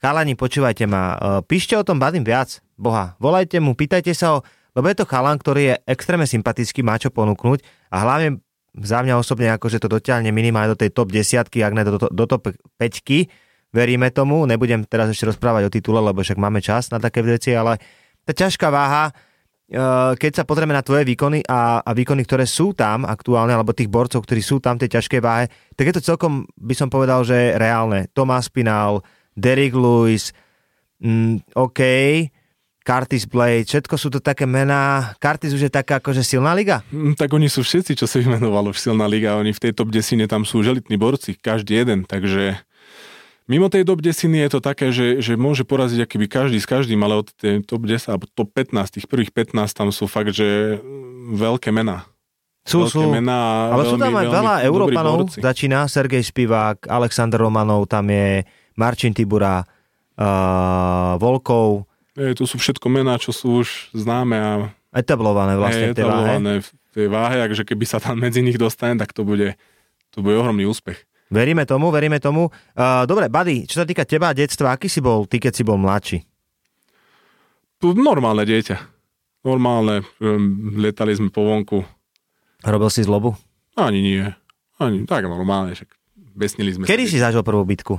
[0.00, 4.38] chalani, počúvajte ma, e, píšte o tom Badím viac, boha, volajte mu, pýtajte sa ho,
[4.72, 7.60] lebo je to chalan, ktorý je extrémne sympatický, má čo ponúknuť
[7.92, 8.40] a hlavne
[8.78, 12.08] za mňa osobne akože to dotiahne minimálne do tej top 10, ak ne do, do,
[12.08, 16.88] do top 5, veríme tomu, nebudem teraz ešte rozprávať o titule, lebo však máme čas
[16.94, 17.82] na také veci, ale
[18.22, 19.10] tá ťažká váha,
[20.16, 23.92] keď sa pozrieme na tvoje výkony a, a výkony, ktoré sú tam aktuálne, alebo tých
[23.92, 27.20] borcov, ktorí sú tam v tej ťažkej váhe, tak je to celkom, by som povedal,
[27.20, 28.08] že reálne.
[28.16, 29.04] Tomás Spinal,
[29.36, 30.32] Derek Lewis,
[31.04, 31.80] mm, OK,
[32.80, 35.12] Curtis Blade, všetko sú to také mená.
[35.20, 36.80] Curtis už je taká akože silná liga?
[36.88, 39.36] Mm, Tak oni sú všetci, čo sa vymenovalo v silná liga.
[39.36, 42.08] Oni v tej top 10 tam sú želitní borci, každý jeden.
[42.08, 42.56] Takže
[43.48, 47.00] mimo tej top 10 je to také, že, že môže poraziť akýby každý s každým,
[47.02, 50.78] ale od tej top 10 alebo top 15, tých prvých 15 tam sú fakt, že
[50.78, 52.06] mm, veľké mená.
[52.68, 53.08] Sú, sú.
[53.08, 53.72] mená.
[53.72, 55.16] Ale sú tam aj veľmi, veľa veľmi Európanov.
[55.32, 58.44] Začína Sergej Spivák, Aleksandr Romanov, tam je
[58.76, 64.52] Marcin Tibura, uh, Volkov, E, to sú všetko mená, čo sú už známe a
[64.90, 66.18] etablované vlastne v je tej váhe.
[66.18, 69.54] etablované v tej váhe, takže keby sa tam medzi nich dostane, tak to bude,
[70.10, 71.06] to bude ohromný úspech.
[71.28, 72.48] Veríme tomu, veríme tomu.
[72.72, 75.62] Uh, dobre, Buddy, čo sa týka teba a detstva, aký si bol ty, keď si
[75.64, 76.24] bol mladší?
[77.84, 78.76] Normálne dieťa.
[79.44, 81.84] Normálne, um, lietali sme po vonku.
[82.64, 83.38] Robil si zlobu?
[83.78, 84.24] Ani nie.
[84.82, 85.90] Ani tak normálne, však
[86.34, 87.98] besnili sme Kedy si zažil prvú bitku?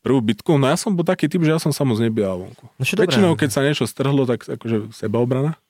[0.00, 0.56] Prvú bitku?
[0.56, 2.72] No ja som bol taký typ, že ja som sa moc nebíjal vonku.
[2.76, 3.12] No čo dobré.
[3.12, 5.60] Väčšinou, keď sa niečo strhlo, tak akože sebaobrana.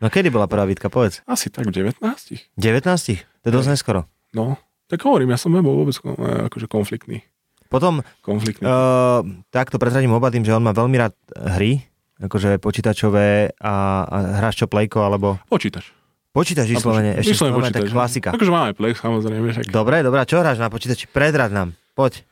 [0.00, 1.20] No kedy bola prvá bitka, povedz?
[1.28, 2.00] Asi tak v 19.
[2.00, 2.56] 19?
[2.56, 4.08] To je dosť neskoro.
[4.32, 4.56] No,
[4.90, 7.22] tak hovorím, ja som nebol vôbec eh, akože konfliktný.
[7.70, 8.66] Potom konfliktný.
[8.66, 11.14] uh, takto prezradím obadím, že on má veľmi rád
[11.54, 11.86] hry,
[12.18, 15.94] akože počítačové a, a hráš čo plejko, alebo Počítač.
[16.30, 17.94] počítač vyslovene, ešte Vyslovene vyslovene, tak počítač.
[17.94, 18.28] klasika.
[18.34, 19.46] Takže máme play, samozrejme.
[19.54, 19.64] Však.
[19.70, 21.06] Dobre, a čo hráš na počítači?
[21.06, 22.26] Predrad nám, poď.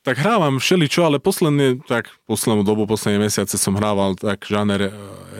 [0.00, 4.92] Tak hrávam všeličo, ale posledné, tak poslednú dobu, posledné mesiace som hrával tak žáner eh,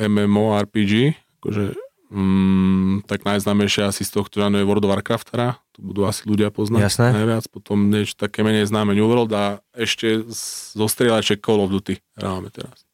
[0.02, 1.76] MMORPG, akože
[2.08, 6.52] mm, tak najznámejšie asi z tohto žánru je World of Warcraft hra, budú asi ľudia
[6.52, 7.06] poznať Jasné.
[7.16, 10.28] najviac, potom niečo také menej známe New World a ešte
[10.76, 12.84] zo strieľačiek Call of Duty hrávame teraz.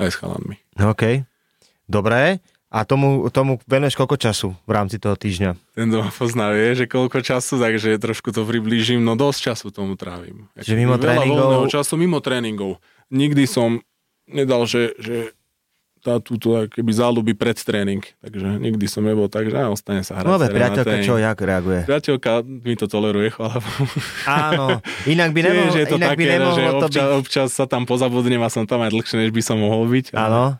[0.00, 0.56] Aj s chalanmi.
[0.80, 1.28] OK.
[1.84, 2.40] Dobre.
[2.72, 5.76] A tomu, tomu venuješ koľko času v rámci toho týždňa?
[5.76, 9.66] Ten, kto ma pozná, vie, že koľko času, takže trošku to priblížim, no dosť času
[9.68, 10.48] tomu trávim.
[10.56, 12.80] Že mimo tréningov- času mimo tréningov.
[13.12, 13.84] Nikdy som
[14.24, 15.36] nedal, že, že
[16.02, 20.18] tá túto keby záľuby pred tréning, takže nikdy som nebol tak, že á, ostane sa
[20.18, 20.26] hrať.
[20.26, 21.86] No priateľka čo, jak reaguje?
[21.86, 23.62] Priateľka mi to toleruje, chvála.
[24.26, 27.18] Áno, inak by, nemohlo, je to inak by také, nemohlo že to občas, byť.
[27.22, 30.18] občas sa tam pozabudnem a som tam aj dlhšie, než by som mohol byť.
[30.18, 30.58] Áno,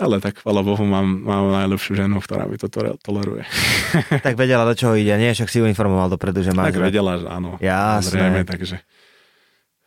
[0.00, 2.72] ale tak, chvála Bohu, mám, mám najlepšiu ženu, ktorá mi to
[3.04, 3.44] toleruje.
[4.24, 5.12] tak vedela, do čoho ide.
[5.20, 6.72] Nie, však si ju informoval dopredu, že máš.
[6.72, 7.60] Tak vedela, že áno.
[7.60, 8.00] Jasné.
[8.16, 8.76] Samozrejme, takže...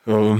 [0.06, 0.38] O,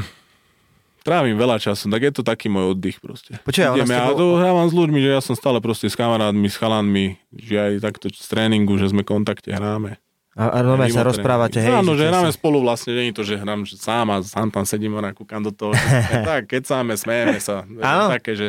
[1.04, 3.36] trávim veľa času, tak je to taký môj oddych proste.
[3.44, 5.96] Počuj, a ona Ideme, ja to hrávam s ľuďmi, že ja som stále proste s
[6.00, 10.00] kamarátmi, s chalanmi, že aj takto z tréningu, že sme v kontakte, hráme.
[10.34, 11.86] A, a no, Mimo sa rozprávate, hej.
[11.86, 14.66] Áno, že hráme si- spolu vlastne, je to, že hrám že sám a sám tam
[14.66, 15.78] sedím a kúkam do toho.
[16.30, 17.62] tak, keď sáme, smejeme sa.
[17.62, 18.10] Áno.
[18.10, 18.48] Také, že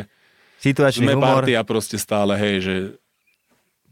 [0.65, 1.45] Situačný sme humor.
[1.45, 2.75] partia proste stále, hej, že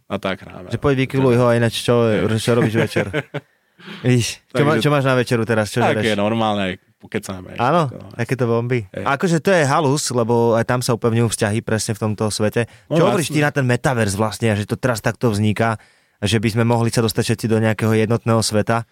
[0.10, 0.74] a tak hráme.
[0.74, 2.10] Že poď vykyluj ho a ináč čo,
[2.42, 3.14] čo robíš večer?
[4.06, 5.70] Víš, čo, má, čo máš na večeru teraz?
[5.70, 6.16] Čo Tak žereš?
[6.16, 7.60] normálne, aj pokecáme.
[7.60, 8.16] Áno, no.
[8.16, 8.88] takéto bomby.
[8.96, 9.04] Hej.
[9.04, 12.72] A akože to je halus, lebo aj tam sa upevňujú vzťahy presne v tomto svete.
[12.88, 15.76] No, Čo hovoríš ty na ten metaverse vlastne, že to teraz takto vzniká,
[16.24, 18.88] že by sme mohli sa dostať všetci do nejakého jednotného sveta?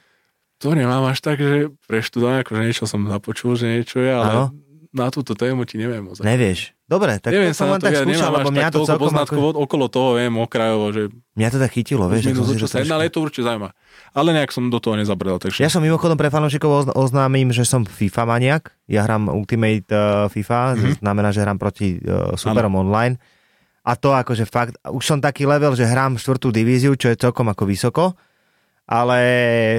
[0.61, 4.45] To nemám až tak, že preštudované, akože niečo som započul, že niečo je, ale Áno.
[4.91, 6.19] Na túto tému ti neviem moc.
[6.19, 6.75] Nevieš.
[6.83, 9.55] Dobre, tak neviem to som len to, tak ja skúšal, lebo mňa to celkom ako,
[9.55, 11.07] okolo toho, viem, okrajovo, že
[11.39, 13.71] mňa to tak chytilo, vieš, minus čo sa ale je to určite zaujímavé.
[14.11, 15.63] Ale nejak som do toho nezabredal, takže...
[15.63, 18.75] Ja som mimochodom pre fanúšikov ozn- oznámim, že som FIFA maniak.
[18.91, 20.99] Ja hrám Ultimate uh, FIFA, mm-hmm.
[20.99, 23.15] znamená, že hrám proti uh, superom online.
[23.87, 27.47] A to akože fakt, už som taký level, že hrám štvrtú divíziu, čo je celkom
[27.47, 28.19] ako vysoko,
[28.83, 29.19] ale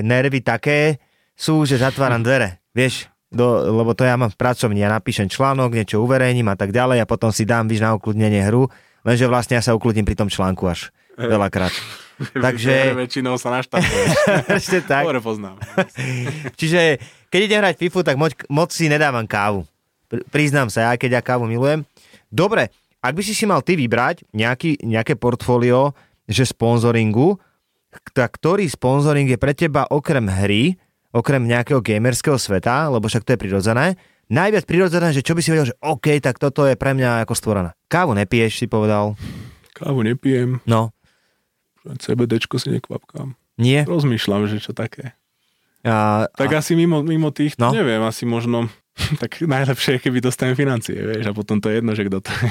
[0.01, 0.96] nervy také
[1.37, 5.72] sú, že zatváram dvere, vieš, do, lebo to ja mám v pracovni, ja napíšem článok,
[5.72, 8.68] niečo uverejním a tak ďalej a potom si dám, víš, na ukludnenie hru,
[9.02, 11.72] lenže vlastne ja sa ukludním pri tom článku až veľakrát.
[12.44, 14.04] Takže, Väčšinou sa naštartuje.
[14.60, 15.08] ešte tak.
[15.08, 15.56] Dobre poznám.
[16.60, 17.00] Čiže
[17.32, 19.64] keď idem hrať FIFU, tak moc, moc si nedávam kávu.
[20.06, 21.82] Pr- Priznám sa, ja keď ja kávu milujem.
[22.28, 22.70] Dobre,
[23.02, 25.96] ak by si si mal ty vybrať nejaký, nejaké portfólio,
[26.28, 27.40] že sponzoringu,
[28.14, 30.78] tak ktorý sponzoring je pre teba okrem hry,
[31.12, 33.87] okrem nejakého gamerského sveta, lebo však to je prirodzené,
[34.27, 37.33] najviac prirodzené, že čo by si vedel, že OK, tak toto je pre mňa ako
[37.33, 37.70] stvorené.
[37.87, 39.12] Kávu nepiješ, si povedal.
[39.72, 40.90] Kávu nepijem, No,
[41.83, 43.35] CBDčko si nekvapkám.
[43.57, 43.83] nie.
[43.83, 45.12] Rozmýšľam, že čo také.
[45.83, 47.70] A, Tak a, asi mimo, mimo tých, No.
[47.70, 48.70] neviem, asi možno
[49.22, 52.28] tak najlepšie je, keby dostanem financie, vieš, a potom to je jedno, že kto to
[52.28, 52.48] je.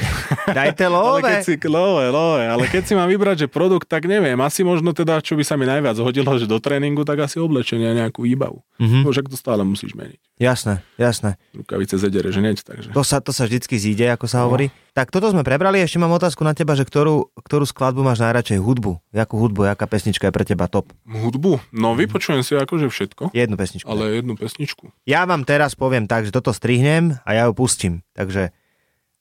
[0.50, 1.46] dajte Ale keď love.
[1.46, 5.20] si, love, love, ale keď si mám vybrať, že produkt, tak neviem, asi možno teda,
[5.20, 8.66] čo by sa mi najviac hodilo, že do tréningu, tak asi oblečenie a nejakú výbavu.
[8.78, 8.90] Mhm.
[9.02, 9.04] Mm.
[9.08, 10.18] Však to stále musíš meniť.
[10.36, 11.38] Jasné, jasné.
[11.54, 12.90] Rukavice zedere, že neď, takže.
[12.90, 14.50] To sa, to sa vždycky zíde, ako sa No.
[14.50, 14.74] hovorí.
[14.92, 18.60] Tak toto sme prebrali, ešte mám otázku na teba, že ktorú, ktorú skladbu máš najradšej?
[18.60, 19.00] Hudbu.
[19.14, 20.92] Jakú hudbu, jaká pesnička je pre teba top?
[21.06, 21.62] Hudbu?
[21.72, 23.86] No, vypočujem si akože všetko, Jednu pesničku.
[23.86, 24.02] Ale...
[24.10, 24.90] ale jednu pesničku.
[25.06, 28.08] Ja vám teraz poviem tak, že toto strihnem a ja ju pustím.
[28.16, 28.56] Takže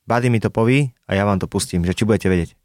[0.07, 2.55] Buddy mi to poví a ja vám to pustím, že či budete vedieť.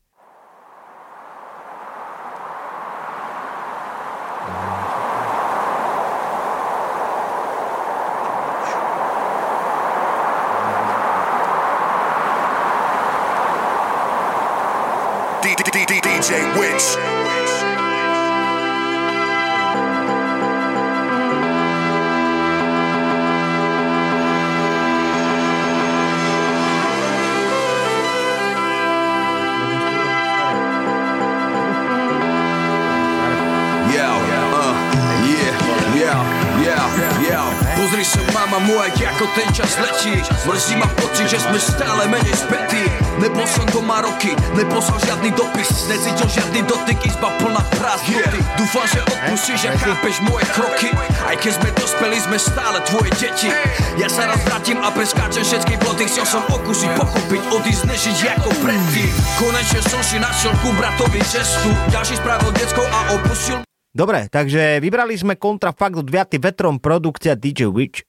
[40.46, 42.86] Mrzí ma pocit, že sme stále menej spätí.
[43.18, 45.66] Nebol som doma roky, neposlal žiadny dopis.
[45.90, 50.94] Necítil žiadny dotyk, izba plná prázdnoty Dúfam, že odpustíš a chápeš moje kroky.
[51.26, 53.50] Aj keď sme dospeli, sme stále tvoje deti.
[53.98, 58.50] Ja sa raz vrátim a preskáčem všetky body Chcel som okusiť, pochopiť, odísť, nežiť ako
[58.62, 59.10] predtým.
[59.42, 61.74] Konečne som si našiel ku bratovi cestu.
[61.90, 68.05] Ďalší spravil decko a opustil Dobre, takže vybrali sme kontrafakt odviaty vetrom produkcia DJ Witch.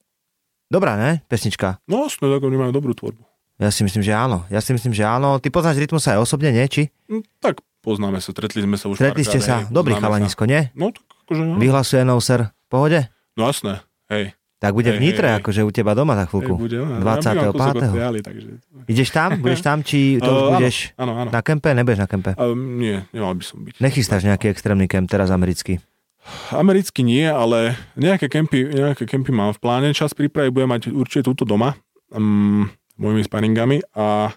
[0.67, 1.23] Dobrá, ne?
[1.31, 1.79] Pesnička.
[1.87, 3.23] No, jasne, tak oni majú dobrú tvorbu.
[3.57, 4.43] Ja si myslím, že áno.
[4.51, 5.39] Ja si myslím, že áno.
[5.39, 6.61] Ty poznáš Rytmus aj osobne, nie?
[6.67, 6.91] Či?
[7.09, 9.63] Hm, tak poznáme sa, stretli sme sa už Stretli ste sa.
[9.65, 10.51] hej, Dobrý chalanisko, sa.
[10.51, 10.61] nie?
[10.75, 11.55] No, tak akože, no.
[11.57, 12.51] Vyhlasuje no, sir.
[12.51, 12.99] V pohode?
[13.33, 14.35] no jasné, hej.
[14.57, 15.41] Tak bude v Hej, Nitre, hej, hej.
[15.45, 16.53] akože u teba doma za hej chvíľku.
[16.57, 18.25] bude, no, ja 25.
[18.25, 18.49] Takže...
[18.89, 19.29] Ideš tam?
[19.37, 19.77] Budeš tam?
[19.85, 21.29] Či to Uh, áno, budeš áno, áno.
[21.29, 21.69] na kempe?
[21.77, 22.33] Nebudeš na kempe?
[22.35, 23.77] Um, nie, nemal by som byť.
[23.77, 25.77] Nechystáš nejaký extrémny kemp teraz americký?
[26.51, 29.87] Americky nie, ale nejaké kempy, nejaké kempy mám v pláne.
[29.95, 31.75] Čas prípravy budem mať určite túto doma
[32.11, 32.67] um,
[32.99, 34.35] mojimi sparingami a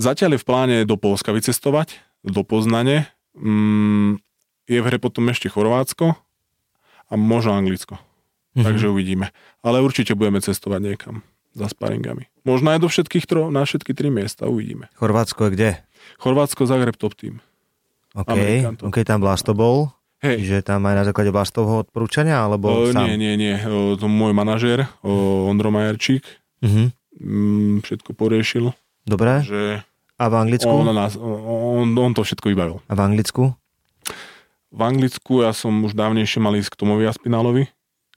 [0.00, 3.12] zatiaľ je v pláne do Polska vycestovať, do Poznane.
[3.36, 4.20] Um,
[4.70, 6.14] je v hre potom ešte Chorvátsko
[7.10, 7.98] a možno Anglicko.
[8.54, 8.64] Mhm.
[8.66, 9.30] Takže uvidíme.
[9.62, 11.16] Ale určite budeme cestovať niekam
[11.54, 12.30] za sparingami.
[12.46, 14.86] Možno aj do všetkých tro, na všetky tri miesta, uvidíme.
[14.96, 15.70] Chorvátsko je kde?
[16.22, 17.42] Chorvátsko, Zagreb, top team.
[18.14, 18.90] OK, Amerikantov.
[18.90, 19.90] OK, tam Blasto bol.
[20.20, 23.08] Hej, Čiže tam aj na základe Blastovho odporúčania, alebo o, sám?
[23.08, 23.56] nie, nie, nie.
[23.58, 26.20] O, to môj manažér, o, Ondro Majerčík,
[26.60, 26.92] Mhm.
[27.16, 28.68] mm, všetko poriešil,
[29.02, 29.40] Dobre.
[29.40, 29.80] že
[30.14, 30.68] A v Anglicku?
[30.68, 32.84] on, nás, on, on to všetko vybavil.
[32.84, 33.56] A v Anglicku?
[34.70, 37.64] V Anglicku ja som už dávnejšie mal ísť k Tomovi Aspinálovi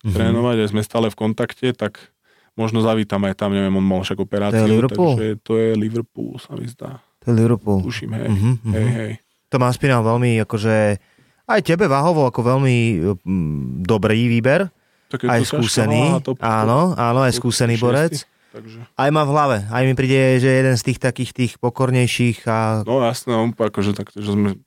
[0.03, 0.11] Mhm.
[0.11, 2.11] trénovať, aj sme stále v kontakte, tak
[2.53, 5.15] možno zavítam aj tam, neviem, on mal však operáciu, Liverpool?
[5.15, 6.99] takže to je Liverpool, sa mi zdá.
[7.17, 7.79] To je Liverpool.
[7.81, 8.73] Tuším, hej, Mhm, mhm.
[8.73, 9.11] hej, hej.
[9.47, 10.99] To má spínal veľmi, akože
[11.47, 12.75] aj tebe váhovo ako veľmi
[13.23, 14.71] mm, dobrý výber.
[15.11, 16.25] Tak Aj to skúsený.
[16.25, 18.25] top- Áno, áno, aj skúsený borec.
[18.53, 19.57] Takže, Aj má v hlave.
[19.69, 23.97] Aj mi príde, že jeden z tých takých tých pokornejších a no jasné, on akože
[23.97, 24.61] tak, že sme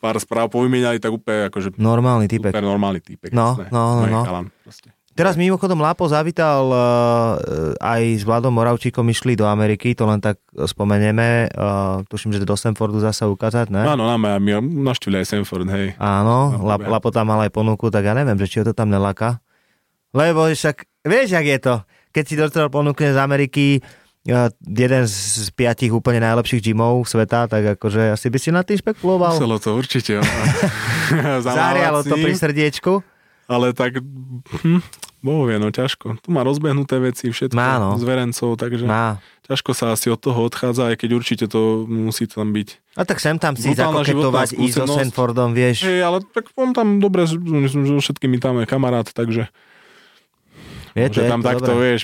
[0.00, 2.56] pár správ povymieniali, tak úplne akože normálny typek.
[2.56, 3.30] Super normálny týpek.
[3.36, 3.68] No, jasné.
[3.68, 4.48] no, no, no.
[4.64, 4.88] proste.
[5.10, 6.78] Teraz mimochodom Lápo zavítal uh,
[7.82, 11.50] aj s Vladom Moravčíkom išli do Ameriky, to len tak spomenieme.
[11.50, 13.82] Uh, tuším, že do Stanfordu zasa ukázať, ne?
[13.82, 15.98] Áno, na my naštívili aj Sanford, hej.
[15.98, 16.86] Áno, No, Lap.
[16.86, 19.42] Lapo tam mal aj ponuku, tak ja neviem, že či ho to tam neláka.
[20.14, 21.74] Lebo však, vieš, jak je to.
[22.14, 23.82] Keď si dostal ponuku z Ameriky,
[24.30, 28.78] uh, jeden z piatich úplne najlepších gymov sveta, tak akože asi by si na tým
[28.78, 29.34] špekuloval.
[29.34, 30.22] Muselo to určite.
[31.42, 33.09] Zahrialo to pri srdiečku.
[33.50, 34.78] Ale tak, hm,
[35.20, 36.16] Boh vie, no ťažko.
[36.16, 37.90] Tu má rozbehnuté veci, všetko Má, no.
[37.94, 39.18] z verencov, takže Má.
[39.44, 42.68] ťažko sa asi od toho odchádza, aj keď určite to musí tam byť.
[42.94, 44.94] A tak sem tam si zakoketovať, ísť so.
[44.94, 45.82] Sanfordom, vieš.
[45.82, 47.34] Hej, ale tak on tam dobre, s-
[47.66, 49.50] so všetkými tam je kamarát, takže
[50.90, 51.82] Je to, že je tam to takto, dobré.
[51.84, 52.00] vieš,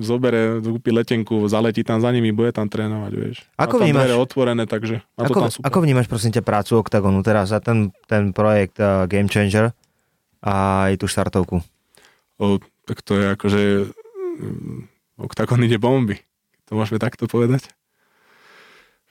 [0.00, 3.36] zobere, kúpi letenku, zaletí tam za nimi, bude tam trénovať, vieš.
[3.54, 5.64] Ako Má tam vnímaš- otvorené, takže to Ako, tam super.
[5.64, 9.70] ako vnímaš prosím ťa prácu Octagonu teraz za ten, ten projekt uh, Game Changer
[10.42, 11.62] a aj tú štartovku?
[12.38, 13.62] O, tak to je akože
[14.38, 14.78] mm,
[15.18, 16.22] Octagon ide bomby.
[16.70, 17.66] To môžeme takto povedať.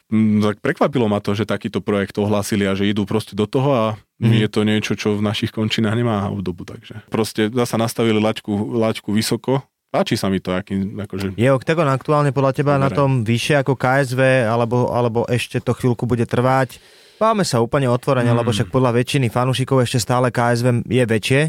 [0.08, 3.70] Mm, Tak prekvapilo ma to, že takýto projekt ohlásili a že idú proste do toho
[3.76, 3.86] a
[4.24, 4.32] mm.
[4.40, 6.64] je to niečo, čo v našich končinách nemá obdobu.
[6.64, 9.68] Takže proste zasa nastavili laťku, laťku vysoko.
[9.88, 13.00] Páči sa mi to, aký, akože Je Octagon aktuálne podľa teba na Dobre.
[13.00, 16.80] tom vyššie ako KSV, alebo, alebo ešte to chvíľku bude trvať?
[17.18, 18.40] Báme sa úplne otvorene, Mm.
[18.46, 21.42] lebo však podľa väčšiny fanúšikov ešte stále KSV je väčšie.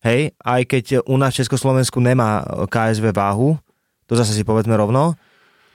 [0.00, 3.60] Hej, aj keď u nás v Československu nemá KSV váhu,
[4.08, 5.14] to zase si povedzme rovno,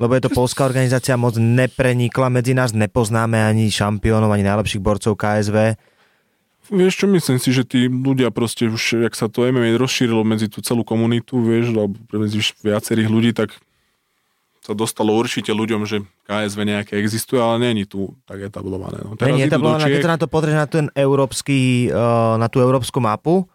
[0.01, 5.15] lebo je to polská organizácia, moc neprenikla medzi nás, nepoznáme ani šampiónov, ani najlepších borcov
[5.15, 5.80] KSV.
[6.73, 10.49] Vieš čo, myslím si, že tí ľudia proste už, jak sa to MMA rozšírilo medzi
[10.49, 13.54] tú celú komunitu, vieš, alebo medzi viacerých ľudí, tak
[14.65, 18.97] sa dostalo určite ľuďom, že KSV nejaké existuje, ale není tu tak etablované.
[19.06, 22.58] No, teraz Není etablovaná, keď sa na to pozrieš na, ten európsky, uh, na tú
[22.65, 23.45] európsku mapu,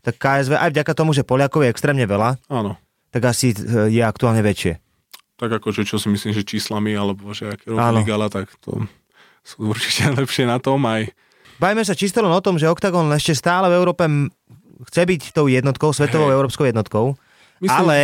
[0.00, 2.80] tak KSV aj vďaka tomu, že Poliakov je extrémne veľa, Áno.
[3.12, 4.80] tak asi eh, je aktuálne väčšie.
[5.36, 8.00] tak akože čo si myslím, že číslami, alebo že aké Áno.
[8.00, 8.84] robili gala, tak to
[9.44, 11.12] sú určite lepšie na tom aj.
[11.60, 14.04] Bajme sa čisto len o tom, že Octagon ešte stále v Európe
[14.88, 16.36] chce byť tou jednotkou, svetovou Hej.
[16.40, 17.16] európskou jednotkou,
[17.60, 17.98] Myslím- ale,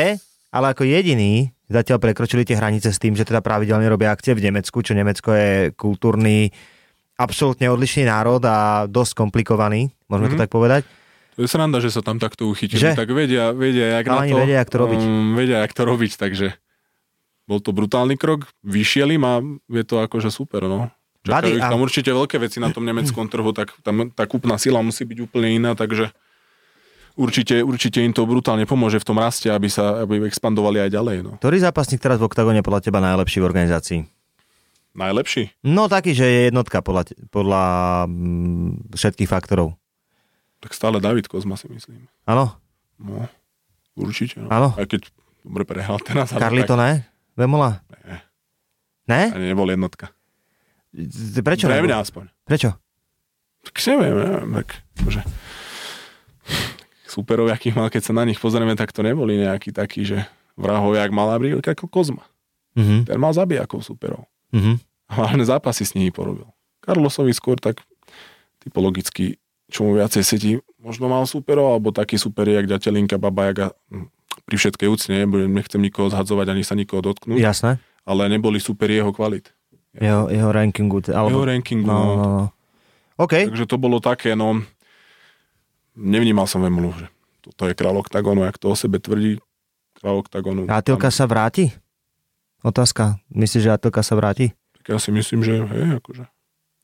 [0.51, 4.43] ale ako jediný zatiaľ prekročili tie hranice s tým, že teda pravidelne robia akcie v
[4.43, 6.51] Nemecku, čo Nemecko je kultúrny,
[7.15, 10.35] absolútne odlišný národ a dosť komplikovaný, môžeme Mhm.
[10.35, 10.83] to tak povedať.
[11.39, 12.83] To je sranda, že sa tam takto uchytili.
[12.83, 12.99] Že?
[12.99, 15.01] Tak vedia, vedia, jak Chalani na to, vedia, jak to robiť.
[15.01, 16.47] Um, vedia, jak to robiť, takže
[17.47, 19.35] bol to brutálny krok, vyšiel im a
[19.71, 20.91] je to akože super, no.
[21.21, 24.81] Čakajú ich tam určite veľké veci na tom nemeckom trhu, tak tam tá kúpna sila
[24.81, 26.11] musí byť úplne iná, takže
[27.17, 31.17] určite, určite im to brutálne pomôže v tom raste, aby sa aby expandovali aj ďalej.
[31.25, 31.33] No.
[31.41, 34.01] Ktorý zápasník teraz v Octagone podľa teba najlepší v organizácii?
[34.95, 35.63] Najlepší?
[35.65, 37.65] No taký, že je jednotka podľa, podľa
[38.11, 39.79] mm, všetkých faktorov.
[40.61, 42.11] Tak stále David Kozma si myslím.
[42.27, 42.59] Áno?
[43.01, 43.25] No,
[43.97, 44.43] určite.
[44.43, 44.51] No.
[44.51, 44.75] Áno.
[44.77, 45.09] Aj keď
[45.47, 46.35] dobre prehral teraz.
[46.35, 46.91] ale Carlito tak, ne?
[47.39, 47.81] Vemola?
[48.05, 48.17] Ne.
[49.09, 49.23] Ne?
[49.33, 50.13] Ani nebol jednotka.
[51.41, 51.71] Prečo?
[51.71, 52.25] Pre mňa aspoň.
[52.45, 52.75] Prečo?
[53.61, 54.69] Tak neviem, neviem, tak
[55.01, 55.21] akože
[57.11, 60.95] superov, akých mal, keď sa na nich pozrieme, tak to neboli nejakí takí, že vrahov,
[60.95, 62.25] jak mal Abri, ako Kozma.
[62.79, 63.11] Mhm.
[63.11, 64.31] Ten mal zabijakov superov.
[64.55, 64.79] Mhm.
[65.11, 66.47] A hlavne zápasy s nimi porobil.
[66.87, 67.83] Carlosovi skôr tak
[68.63, 73.67] typologicky, čo mu viacej sedí, možno mal superov, alebo taký super, jak ďatelinka, baba Jaga,
[73.91, 74.07] hm,
[74.47, 75.17] pri všetkej úcne,
[75.51, 77.83] nechcem nikoho zhadzovať, ani sa nikoho dotknúť, Jasné.
[78.07, 79.51] ale neboli super jeho kvalit.
[79.99, 81.03] Jeho, jeho rankingu.
[81.11, 81.43] Alebo...
[81.43, 82.15] Jeho rankingu, no, no.
[82.15, 82.45] no, no.
[83.19, 83.51] OK.
[83.51, 84.63] Takže to bolo také, no,
[86.01, 87.07] nevnímal som Vemulu, že
[87.41, 89.37] toto je král oktagonu, jak to o sebe tvrdí,
[89.95, 90.65] král oktagonu.
[90.67, 91.71] Atilka sa vráti?
[92.61, 93.21] Otázka.
[93.31, 94.53] Myslíš, že Atilka sa vráti?
[94.75, 96.25] Tak ja si myslím, že hej, akože.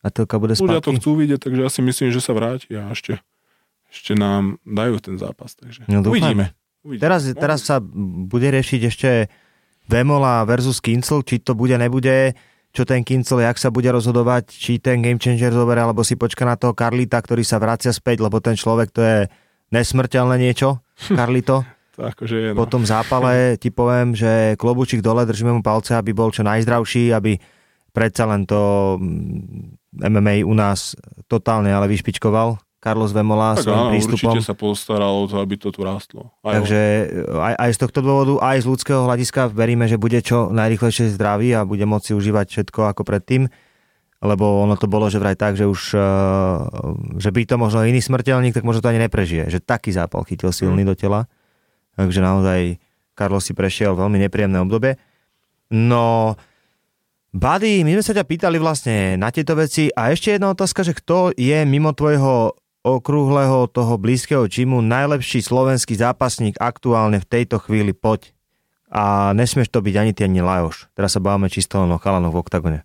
[0.03, 0.97] Atilka bude Ľudia to spátky?
[0.97, 3.19] chcú vidieť, takže ja si myslím, že sa vráti a ešte,
[3.87, 5.53] ešte nám dajú ten zápas.
[5.53, 6.53] Takže No, uvidíme.
[6.81, 7.03] uvidíme.
[7.03, 7.81] Teraz, teraz sa
[8.23, 9.11] bude riešiť ešte
[9.85, 12.33] Vemola versus Kincel, či to bude, nebude,
[12.77, 16.45] čo ten Kincel, jak sa bude rozhodovať, či ten Game Changer zoberie, alebo si počka
[16.45, 19.19] na toho Karlita, ktorý sa vracia späť, lebo ten človek to je
[19.73, 20.85] nesmrteľné niečo,
[21.19, 21.65] Karlito.
[21.97, 22.61] To akože je, no.
[22.61, 27.17] Po tom zápale ti poviem, že klobučík dole, držíme mu palce, aby bol čo najzdravší,
[27.17, 27.41] aby
[27.97, 30.93] predsa len to mm, MMA u nás
[31.25, 32.61] totálne ale vyšpičkoval.
[32.87, 34.31] Carlos Vemola tak svojím áno, prístupom.
[34.31, 36.31] určite sa postaral o to, aby to tu rástlo.
[36.47, 36.81] Aj Takže
[37.35, 41.51] aj, aj z tohto dôvodu, aj z ľudského hľadiska veríme, že bude čo najrychlejšie zdravý
[41.59, 43.51] a bude môcť si užívať všetko ako predtým.
[44.23, 46.03] Lebo ono to bolo, že vraj tak, že už, eh,
[47.19, 49.51] že by to možno iný smrteľník, tak možno to ani neprežije.
[49.51, 51.27] Že taký zápal chytil silný do tela.
[51.99, 52.79] Takže naozaj
[53.19, 54.95] Carlos si prešiel veľmi nepríjemné obdobie.
[55.75, 56.39] No,
[57.35, 60.97] Buddy, my sme sa ťa pýtali vlastne na tieto veci a ešte jedna otázka, že
[60.97, 67.91] kto je mimo tvojho okrúhleho toho blízkeho čimu najlepší slovenský zápasník aktuálne v tejto chvíli,
[67.91, 68.31] poď.
[68.87, 70.87] A nesmieš to byť ani ty, ani Lajoš.
[70.95, 72.79] Teraz sa bavíme čisto len o chalanoch v oktagone.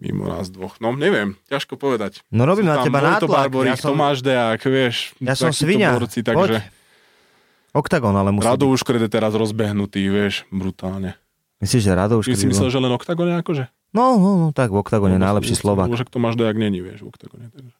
[0.00, 0.80] Mimo nás dvoch.
[0.80, 2.24] No neviem, ťažko povedať.
[2.32, 3.52] No robím Sú na teba nátlak.
[3.52, 5.12] Barborík, Ja som, Tomáš Deák, vieš.
[5.20, 5.92] ja som svinia.
[5.94, 6.72] Borci, takže Poď.
[7.74, 8.70] Oktagon ale musí Rado.
[8.70, 11.14] Uškred je teraz rozbehnutý, vieš, brutálne.
[11.62, 13.70] Myslíš, že Rado už si myslel, že len oktagone akože?
[13.94, 15.86] No, no, no, tak v oktagone najlepší Slovak.
[15.86, 17.50] Možno Tomáš Deák není, vieš, v oktagone.
[17.54, 17.74] Takže.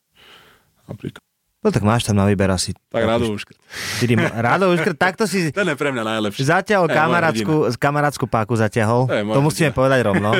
[0.86, 1.24] Napríklad.
[1.64, 2.76] No tak máš tam na výber asi.
[2.92, 3.56] Tak Rado Uškred.
[3.96, 6.44] Ty, Rado Uškrt, takto si Ten je pre mňa najlepší.
[6.44, 9.08] zatiaľ kamarátsku, kamarátsku páku zatiahol.
[9.08, 10.36] To To musíme povedať rovno.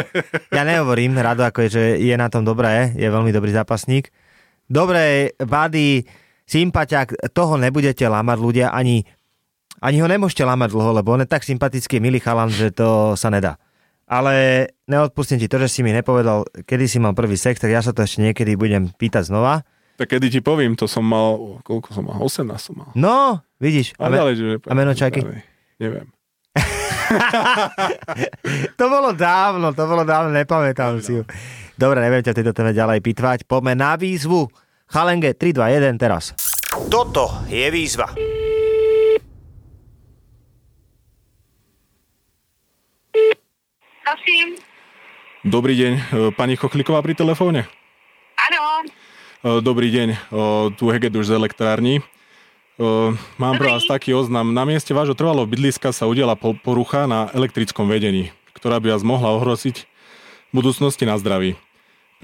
[0.53, 4.13] Ja nehovorím, Rado ako je, že je na tom dobré, je veľmi dobrý zápasník.
[4.69, 6.05] Dobre, Buddy,
[6.45, 9.09] sympatiak, toho nebudete lamať ľudia, ani,
[9.81, 13.33] ani ho nemôžete lamať dlho, lebo on je tak sympatický, milý chalan, že to sa
[13.33, 13.57] nedá.
[14.05, 17.81] Ale neodpustím ti to, že si mi nepovedal, kedy si mal prvý sex, tak ja
[17.81, 19.65] sa to ešte niekedy budem pýtať znova.
[19.95, 22.19] Tak kedy ti poviem, to som mal, koľko som mal?
[22.19, 22.91] 18 som mal.
[22.99, 23.95] No, vidíš.
[23.95, 24.45] A, me- ďalej, že...
[24.67, 25.23] a meno čajky?
[25.79, 26.11] Neviem.
[28.81, 31.23] To bolo dávno, to bolo dávno, nepamätám si ju.
[31.77, 33.39] Dobre, neviem ťa tejto téme ďalej pitvať.
[33.45, 34.49] Poďme na výzvu.
[34.89, 36.33] Chalenge, 3, 2, 1, teraz.
[36.89, 38.09] Toto je výzva.
[44.05, 44.47] Prosím.
[45.45, 46.03] Dobrý deň, e,
[46.33, 47.69] pani Chochliková pri telefóne?
[48.41, 48.89] Áno.
[49.45, 50.33] Dobrý deň,
[50.81, 52.01] tu Hegeduš z elektrární.
[52.01, 52.03] E,
[53.37, 54.57] Mám pre vás taký oznam.
[54.57, 59.05] Na mieste vášho trvalého bydliska sa udiela po- porucha na elektrickom vedení, ktorá by vás
[59.05, 61.61] mohla ohroziť v budúcnosti na zdraví.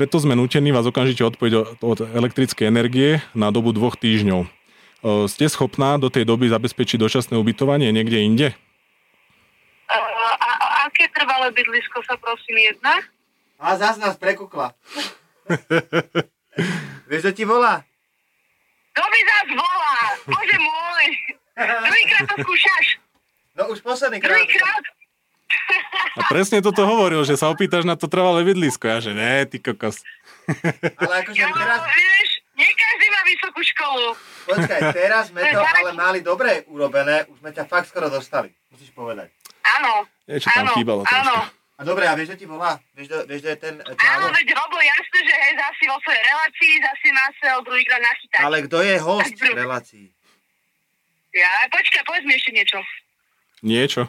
[0.00, 4.48] Preto sme nútení vás okamžite odpojiť od- elektrickej energie na dobu dvoch týždňov.
[5.28, 8.48] Ste schopná do tej doby zabezpečiť dočasné ubytovanie niekde inde?
[9.92, 10.00] Uh,
[10.40, 13.04] a, a aké trvalé bydlisko sa prosím jedná?
[13.60, 14.72] A zás nás prekukla.
[17.06, 17.82] Vieš, čo ti volá?
[18.90, 19.96] Kto mi zás volá?
[20.26, 21.06] Bože môj.
[21.60, 22.86] Druhýkrát to skúšaš.
[23.58, 24.84] No už posledný Druhýkrát.
[26.14, 28.86] A presne toto hovoril, že sa opýtaš na to trvalé bydlisko.
[28.86, 29.98] Ja že ne, ty kokos.
[30.98, 34.08] Ale akože Ja, teraz, vieš, nie každý má vysokú školu.
[34.46, 38.90] počkaj, teraz sme to ale mali dobre urobené, už sme ťa fakt skoro dostali, musíš
[38.94, 39.30] povedať.
[39.62, 40.06] Áno.
[40.26, 41.22] Niečo tam áno, chýbalo troška.
[41.22, 41.36] Áno.
[41.80, 42.76] A dobre, a vieš, že ti volá?
[42.92, 44.28] Vieš, do- vieš, že je ten Áno, čávo?
[44.28, 48.40] veď Robo, jasné, že hej, zasi vo svojej relácii, zasi nás chcel druhýkrát nachytať.
[48.42, 50.06] Ale kto je host v relácii?
[51.32, 52.78] Ja, počkaj, povedz mi ešte niečo.
[53.62, 54.02] Niečo.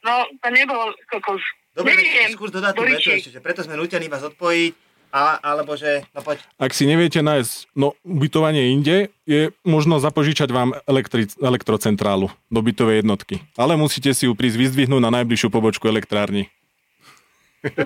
[0.00, 1.42] No, to nebolo kokos.
[1.74, 2.30] Dobre, Neviem.
[2.30, 4.72] skús dodať tú vetu ešte, že preto sme nutení vás odpojiť,
[5.10, 6.42] a, alebo že, no poď.
[6.56, 13.00] Ak si neviete nájsť no, ubytovanie inde, je možno zapožičať vám elektri- elektrocentrálu do bytovej
[13.00, 13.40] jednotky.
[13.56, 16.50] Ale musíte si ju prísť vyzdvihnúť na najbližšiu pobočku elektrárni.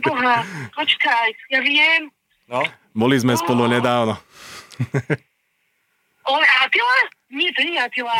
[0.04, 0.44] Boha,
[0.76, 2.12] počkaj, ja viem.
[2.50, 4.18] No, Boli sme spolu nedávno.
[6.26, 6.96] On Atila?
[7.30, 8.16] Nie, to nie je Atila.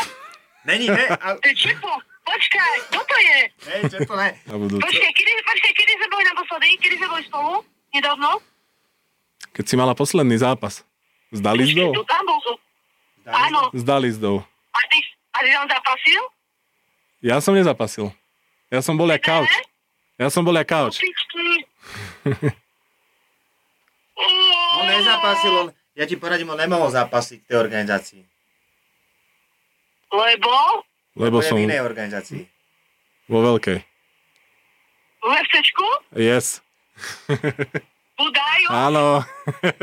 [0.65, 1.05] není, ne?
[1.19, 1.91] A, To je Čepo.
[2.21, 3.39] Počkaj, kto to je?
[4.15, 4.29] ne?
[4.47, 4.79] Na budúce.
[4.79, 6.69] Počkaj, kedy, počkaj, kedy sme boli naposledy?
[6.79, 7.53] Kedy sme boli spolu?
[7.91, 8.29] Nedávno?
[9.55, 10.87] Keď si mala posledný zápas.
[11.31, 11.95] S Dalizdou?
[13.27, 13.71] Áno.
[13.71, 14.43] S Dalizdou.
[14.75, 14.99] A ty,
[15.35, 16.21] a ty tam zapasil?
[17.21, 18.11] Ja som nezapasil.
[18.71, 19.55] Ja som bol jak couch.
[20.19, 20.99] Ja som bol jak couch.
[24.71, 28.23] On nezapasil, on, ja ti poradím, on nemohol zapasiť v tej organizácii.
[30.13, 30.85] Lebo?
[31.17, 32.45] Lebo som v inej organizácii.
[33.31, 33.79] vo veľkej.
[33.81, 35.87] V UFCčku?
[36.21, 36.61] Yes.
[38.21, 38.69] Budaju?
[38.69, 39.07] Áno.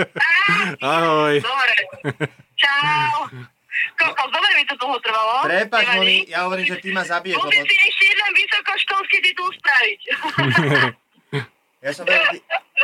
[0.94, 1.36] Ahoj.
[1.42, 1.76] Dobre.
[2.54, 3.34] Čau.
[3.98, 5.46] Koko, dobre mi to dlho trvalo.
[5.46, 5.86] Prepač?
[5.98, 10.00] Moni, ja hovorím, že ty ma zabiješ, Musím lebo si ešte jeden vysokoškolský titul spraviť.
[11.86, 12.42] ja som ty-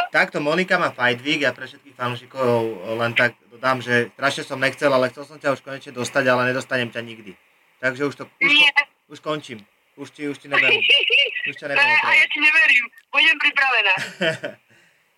[0.09, 2.49] takto Monika má Fight Week, ja pre všetkých fanúšikov
[2.97, 6.49] len tak dodám, že strašne som nechcel, ale chcel som ťa už konečne dostať, ale
[6.49, 7.33] nedostanem ťa nikdy.
[7.81, 8.69] Takže už to, už, Nie.
[9.09, 9.61] už končím.
[9.93, 10.81] Už ti, už ti neberiem.
[11.49, 12.85] Už ťa nebudem Ne, a ja ti neverím.
[13.11, 13.93] Budem pripravená.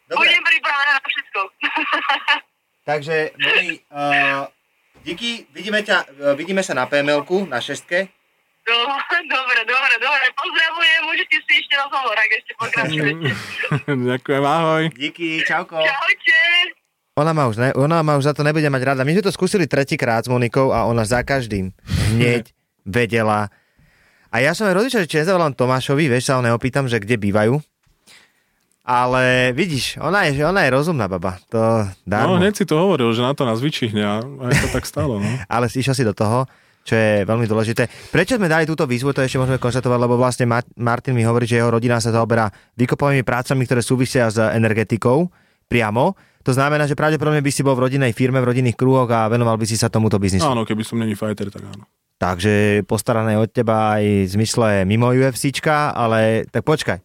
[0.06, 1.40] Dobre, Budem pripravená na všetko.
[2.90, 4.46] takže Moni, uh,
[5.02, 8.14] díky, vidíme, ťa, uh, vidíme sa na PML-ku, na šestke.
[8.66, 8.74] No,
[9.30, 10.26] dobre, dobre, dobre.
[10.34, 13.30] Pozdravujem, môžete si ešte rozhovor, ak ešte pokračujete.
[14.10, 14.84] Ďakujem, ahoj.
[14.94, 15.82] Díky, čauko.
[15.82, 16.42] Čaute.
[17.16, 19.08] Ona ma, už ne, ona ma už za to nebude mať rada.
[19.08, 21.72] My sme to skúsili tretíkrát s Monikou a ona za každým
[22.12, 22.52] hneď
[22.84, 23.48] vedela.
[24.36, 27.16] A ja som aj rodičia, že či nezavolám Tomášovi, vieš, sa ho neopýtam, že kde
[27.16, 27.56] bývajú.
[28.86, 31.42] Ale vidíš, ona je, ona je rozumná baba.
[31.50, 32.38] To No, dármo.
[32.38, 35.18] hneď si to hovoril, že na to nás vyčíhne a to tak stalo.
[35.18, 35.26] No.
[35.50, 36.46] Ale išiel si do toho,
[36.82, 37.90] čo je veľmi dôležité.
[38.14, 41.44] Prečo sme dali túto výzvu, to ešte môžeme konštatovať, lebo vlastne Ma- Martin mi hovorí,
[41.44, 45.34] že jeho rodina sa zaoberá výkopovými prácami, ktoré súvisia s energetikou
[45.66, 46.14] priamo.
[46.42, 49.58] To znamená, že pravdepodobne by si bol v rodinnej firme, v rodinných krúhoch a venoval
[49.58, 50.46] by si sa tomuto biznisu.
[50.46, 51.90] Áno, keby som není fighter, tak áno.
[52.16, 57.02] Takže postarané od teba aj v zmysle mimo UFCčka, ale tak počkaj.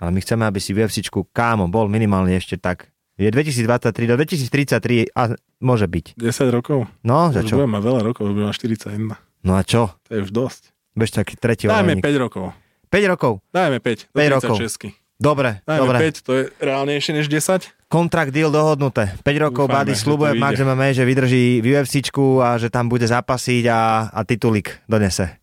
[0.00, 2.88] Ale my chceme, aby si v UFCčku kámo bol minimálne ešte tak.
[3.20, 6.16] Je 2023 do 2033 a môže byť.
[6.16, 6.88] 10 rokov?
[7.04, 7.60] No, za čo?
[7.60, 9.44] budem mať veľa rokov, budem mať 41.
[9.44, 9.92] No a čo?
[10.08, 10.62] To je už dosť.
[10.96, 12.04] Bež taký tretí Dajme olejník.
[12.04, 12.44] 5 rokov.
[12.88, 13.32] 5 rokov.
[13.52, 14.08] Dajme 5.
[14.08, 14.56] Do 5 rokov.
[14.56, 15.00] 36.
[15.20, 15.96] Dobre, Dajme dobre.
[16.16, 17.68] 5, to je reálnejšie než 10.
[17.92, 19.12] Kontrakt deal dohodnuté.
[19.20, 20.32] 5 rokov Dúfajme, to slubuje.
[20.40, 25.39] Max MMA, že vydrží v UFCčku a že tam bude zapasiť a, a titulik donese.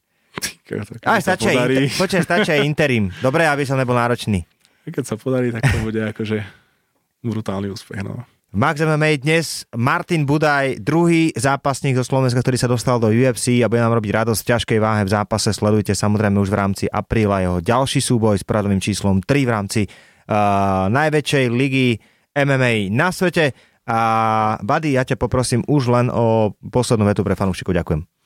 [1.07, 3.07] Aj stačí, podarí, inter, počkaj, stačí interim.
[3.23, 4.43] Dobre, aby som nebol náročný.
[4.83, 6.43] keď sa podarí, tak to bude akože
[7.23, 8.03] brutálny úspech.
[8.03, 8.27] No.
[8.47, 13.59] V Max MMA dnes Martin Budaj, druhý zápasník zo Slovenska, ktorý sa dostal do UFC
[13.59, 15.51] a bude nám robiť radosť v ťažkej váhe v zápase.
[15.51, 19.81] Sledujte samozrejme už v rámci apríla jeho ďalší súboj s poradovým číslom 3 v rámci
[19.83, 21.99] uh, najväčšej ligy
[22.39, 23.51] MMA na svete.
[23.83, 23.99] A
[24.63, 27.75] Buddy, ja ťa poprosím už len o poslednú vetu pre fanúšikov.
[27.75, 28.16] Ďakujem.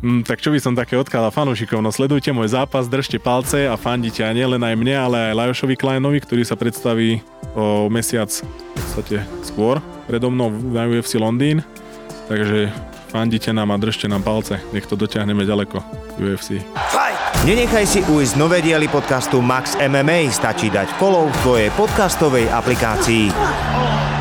[0.00, 1.84] Mm, tak čo by som také odkázal fanúšikov?
[1.84, 5.76] No sledujte môj zápas, držte palce a fandite a nielen aj mne, ale aj Lajošovi
[5.76, 7.20] Kleinovi, ktorý sa predstaví
[7.52, 9.78] o mesiac v podstate skôr
[10.08, 11.60] predo mnou na UFC Londýn.
[12.26, 12.72] Takže
[13.12, 15.84] fandite nám a držte nám palce, nech to dotiahneme ďaleko
[16.16, 16.64] UFC.
[17.42, 24.11] Nenechaj si ujsť nové diely podcastu Max MMA, stačí dať follow v tvojej podcastovej aplikácii.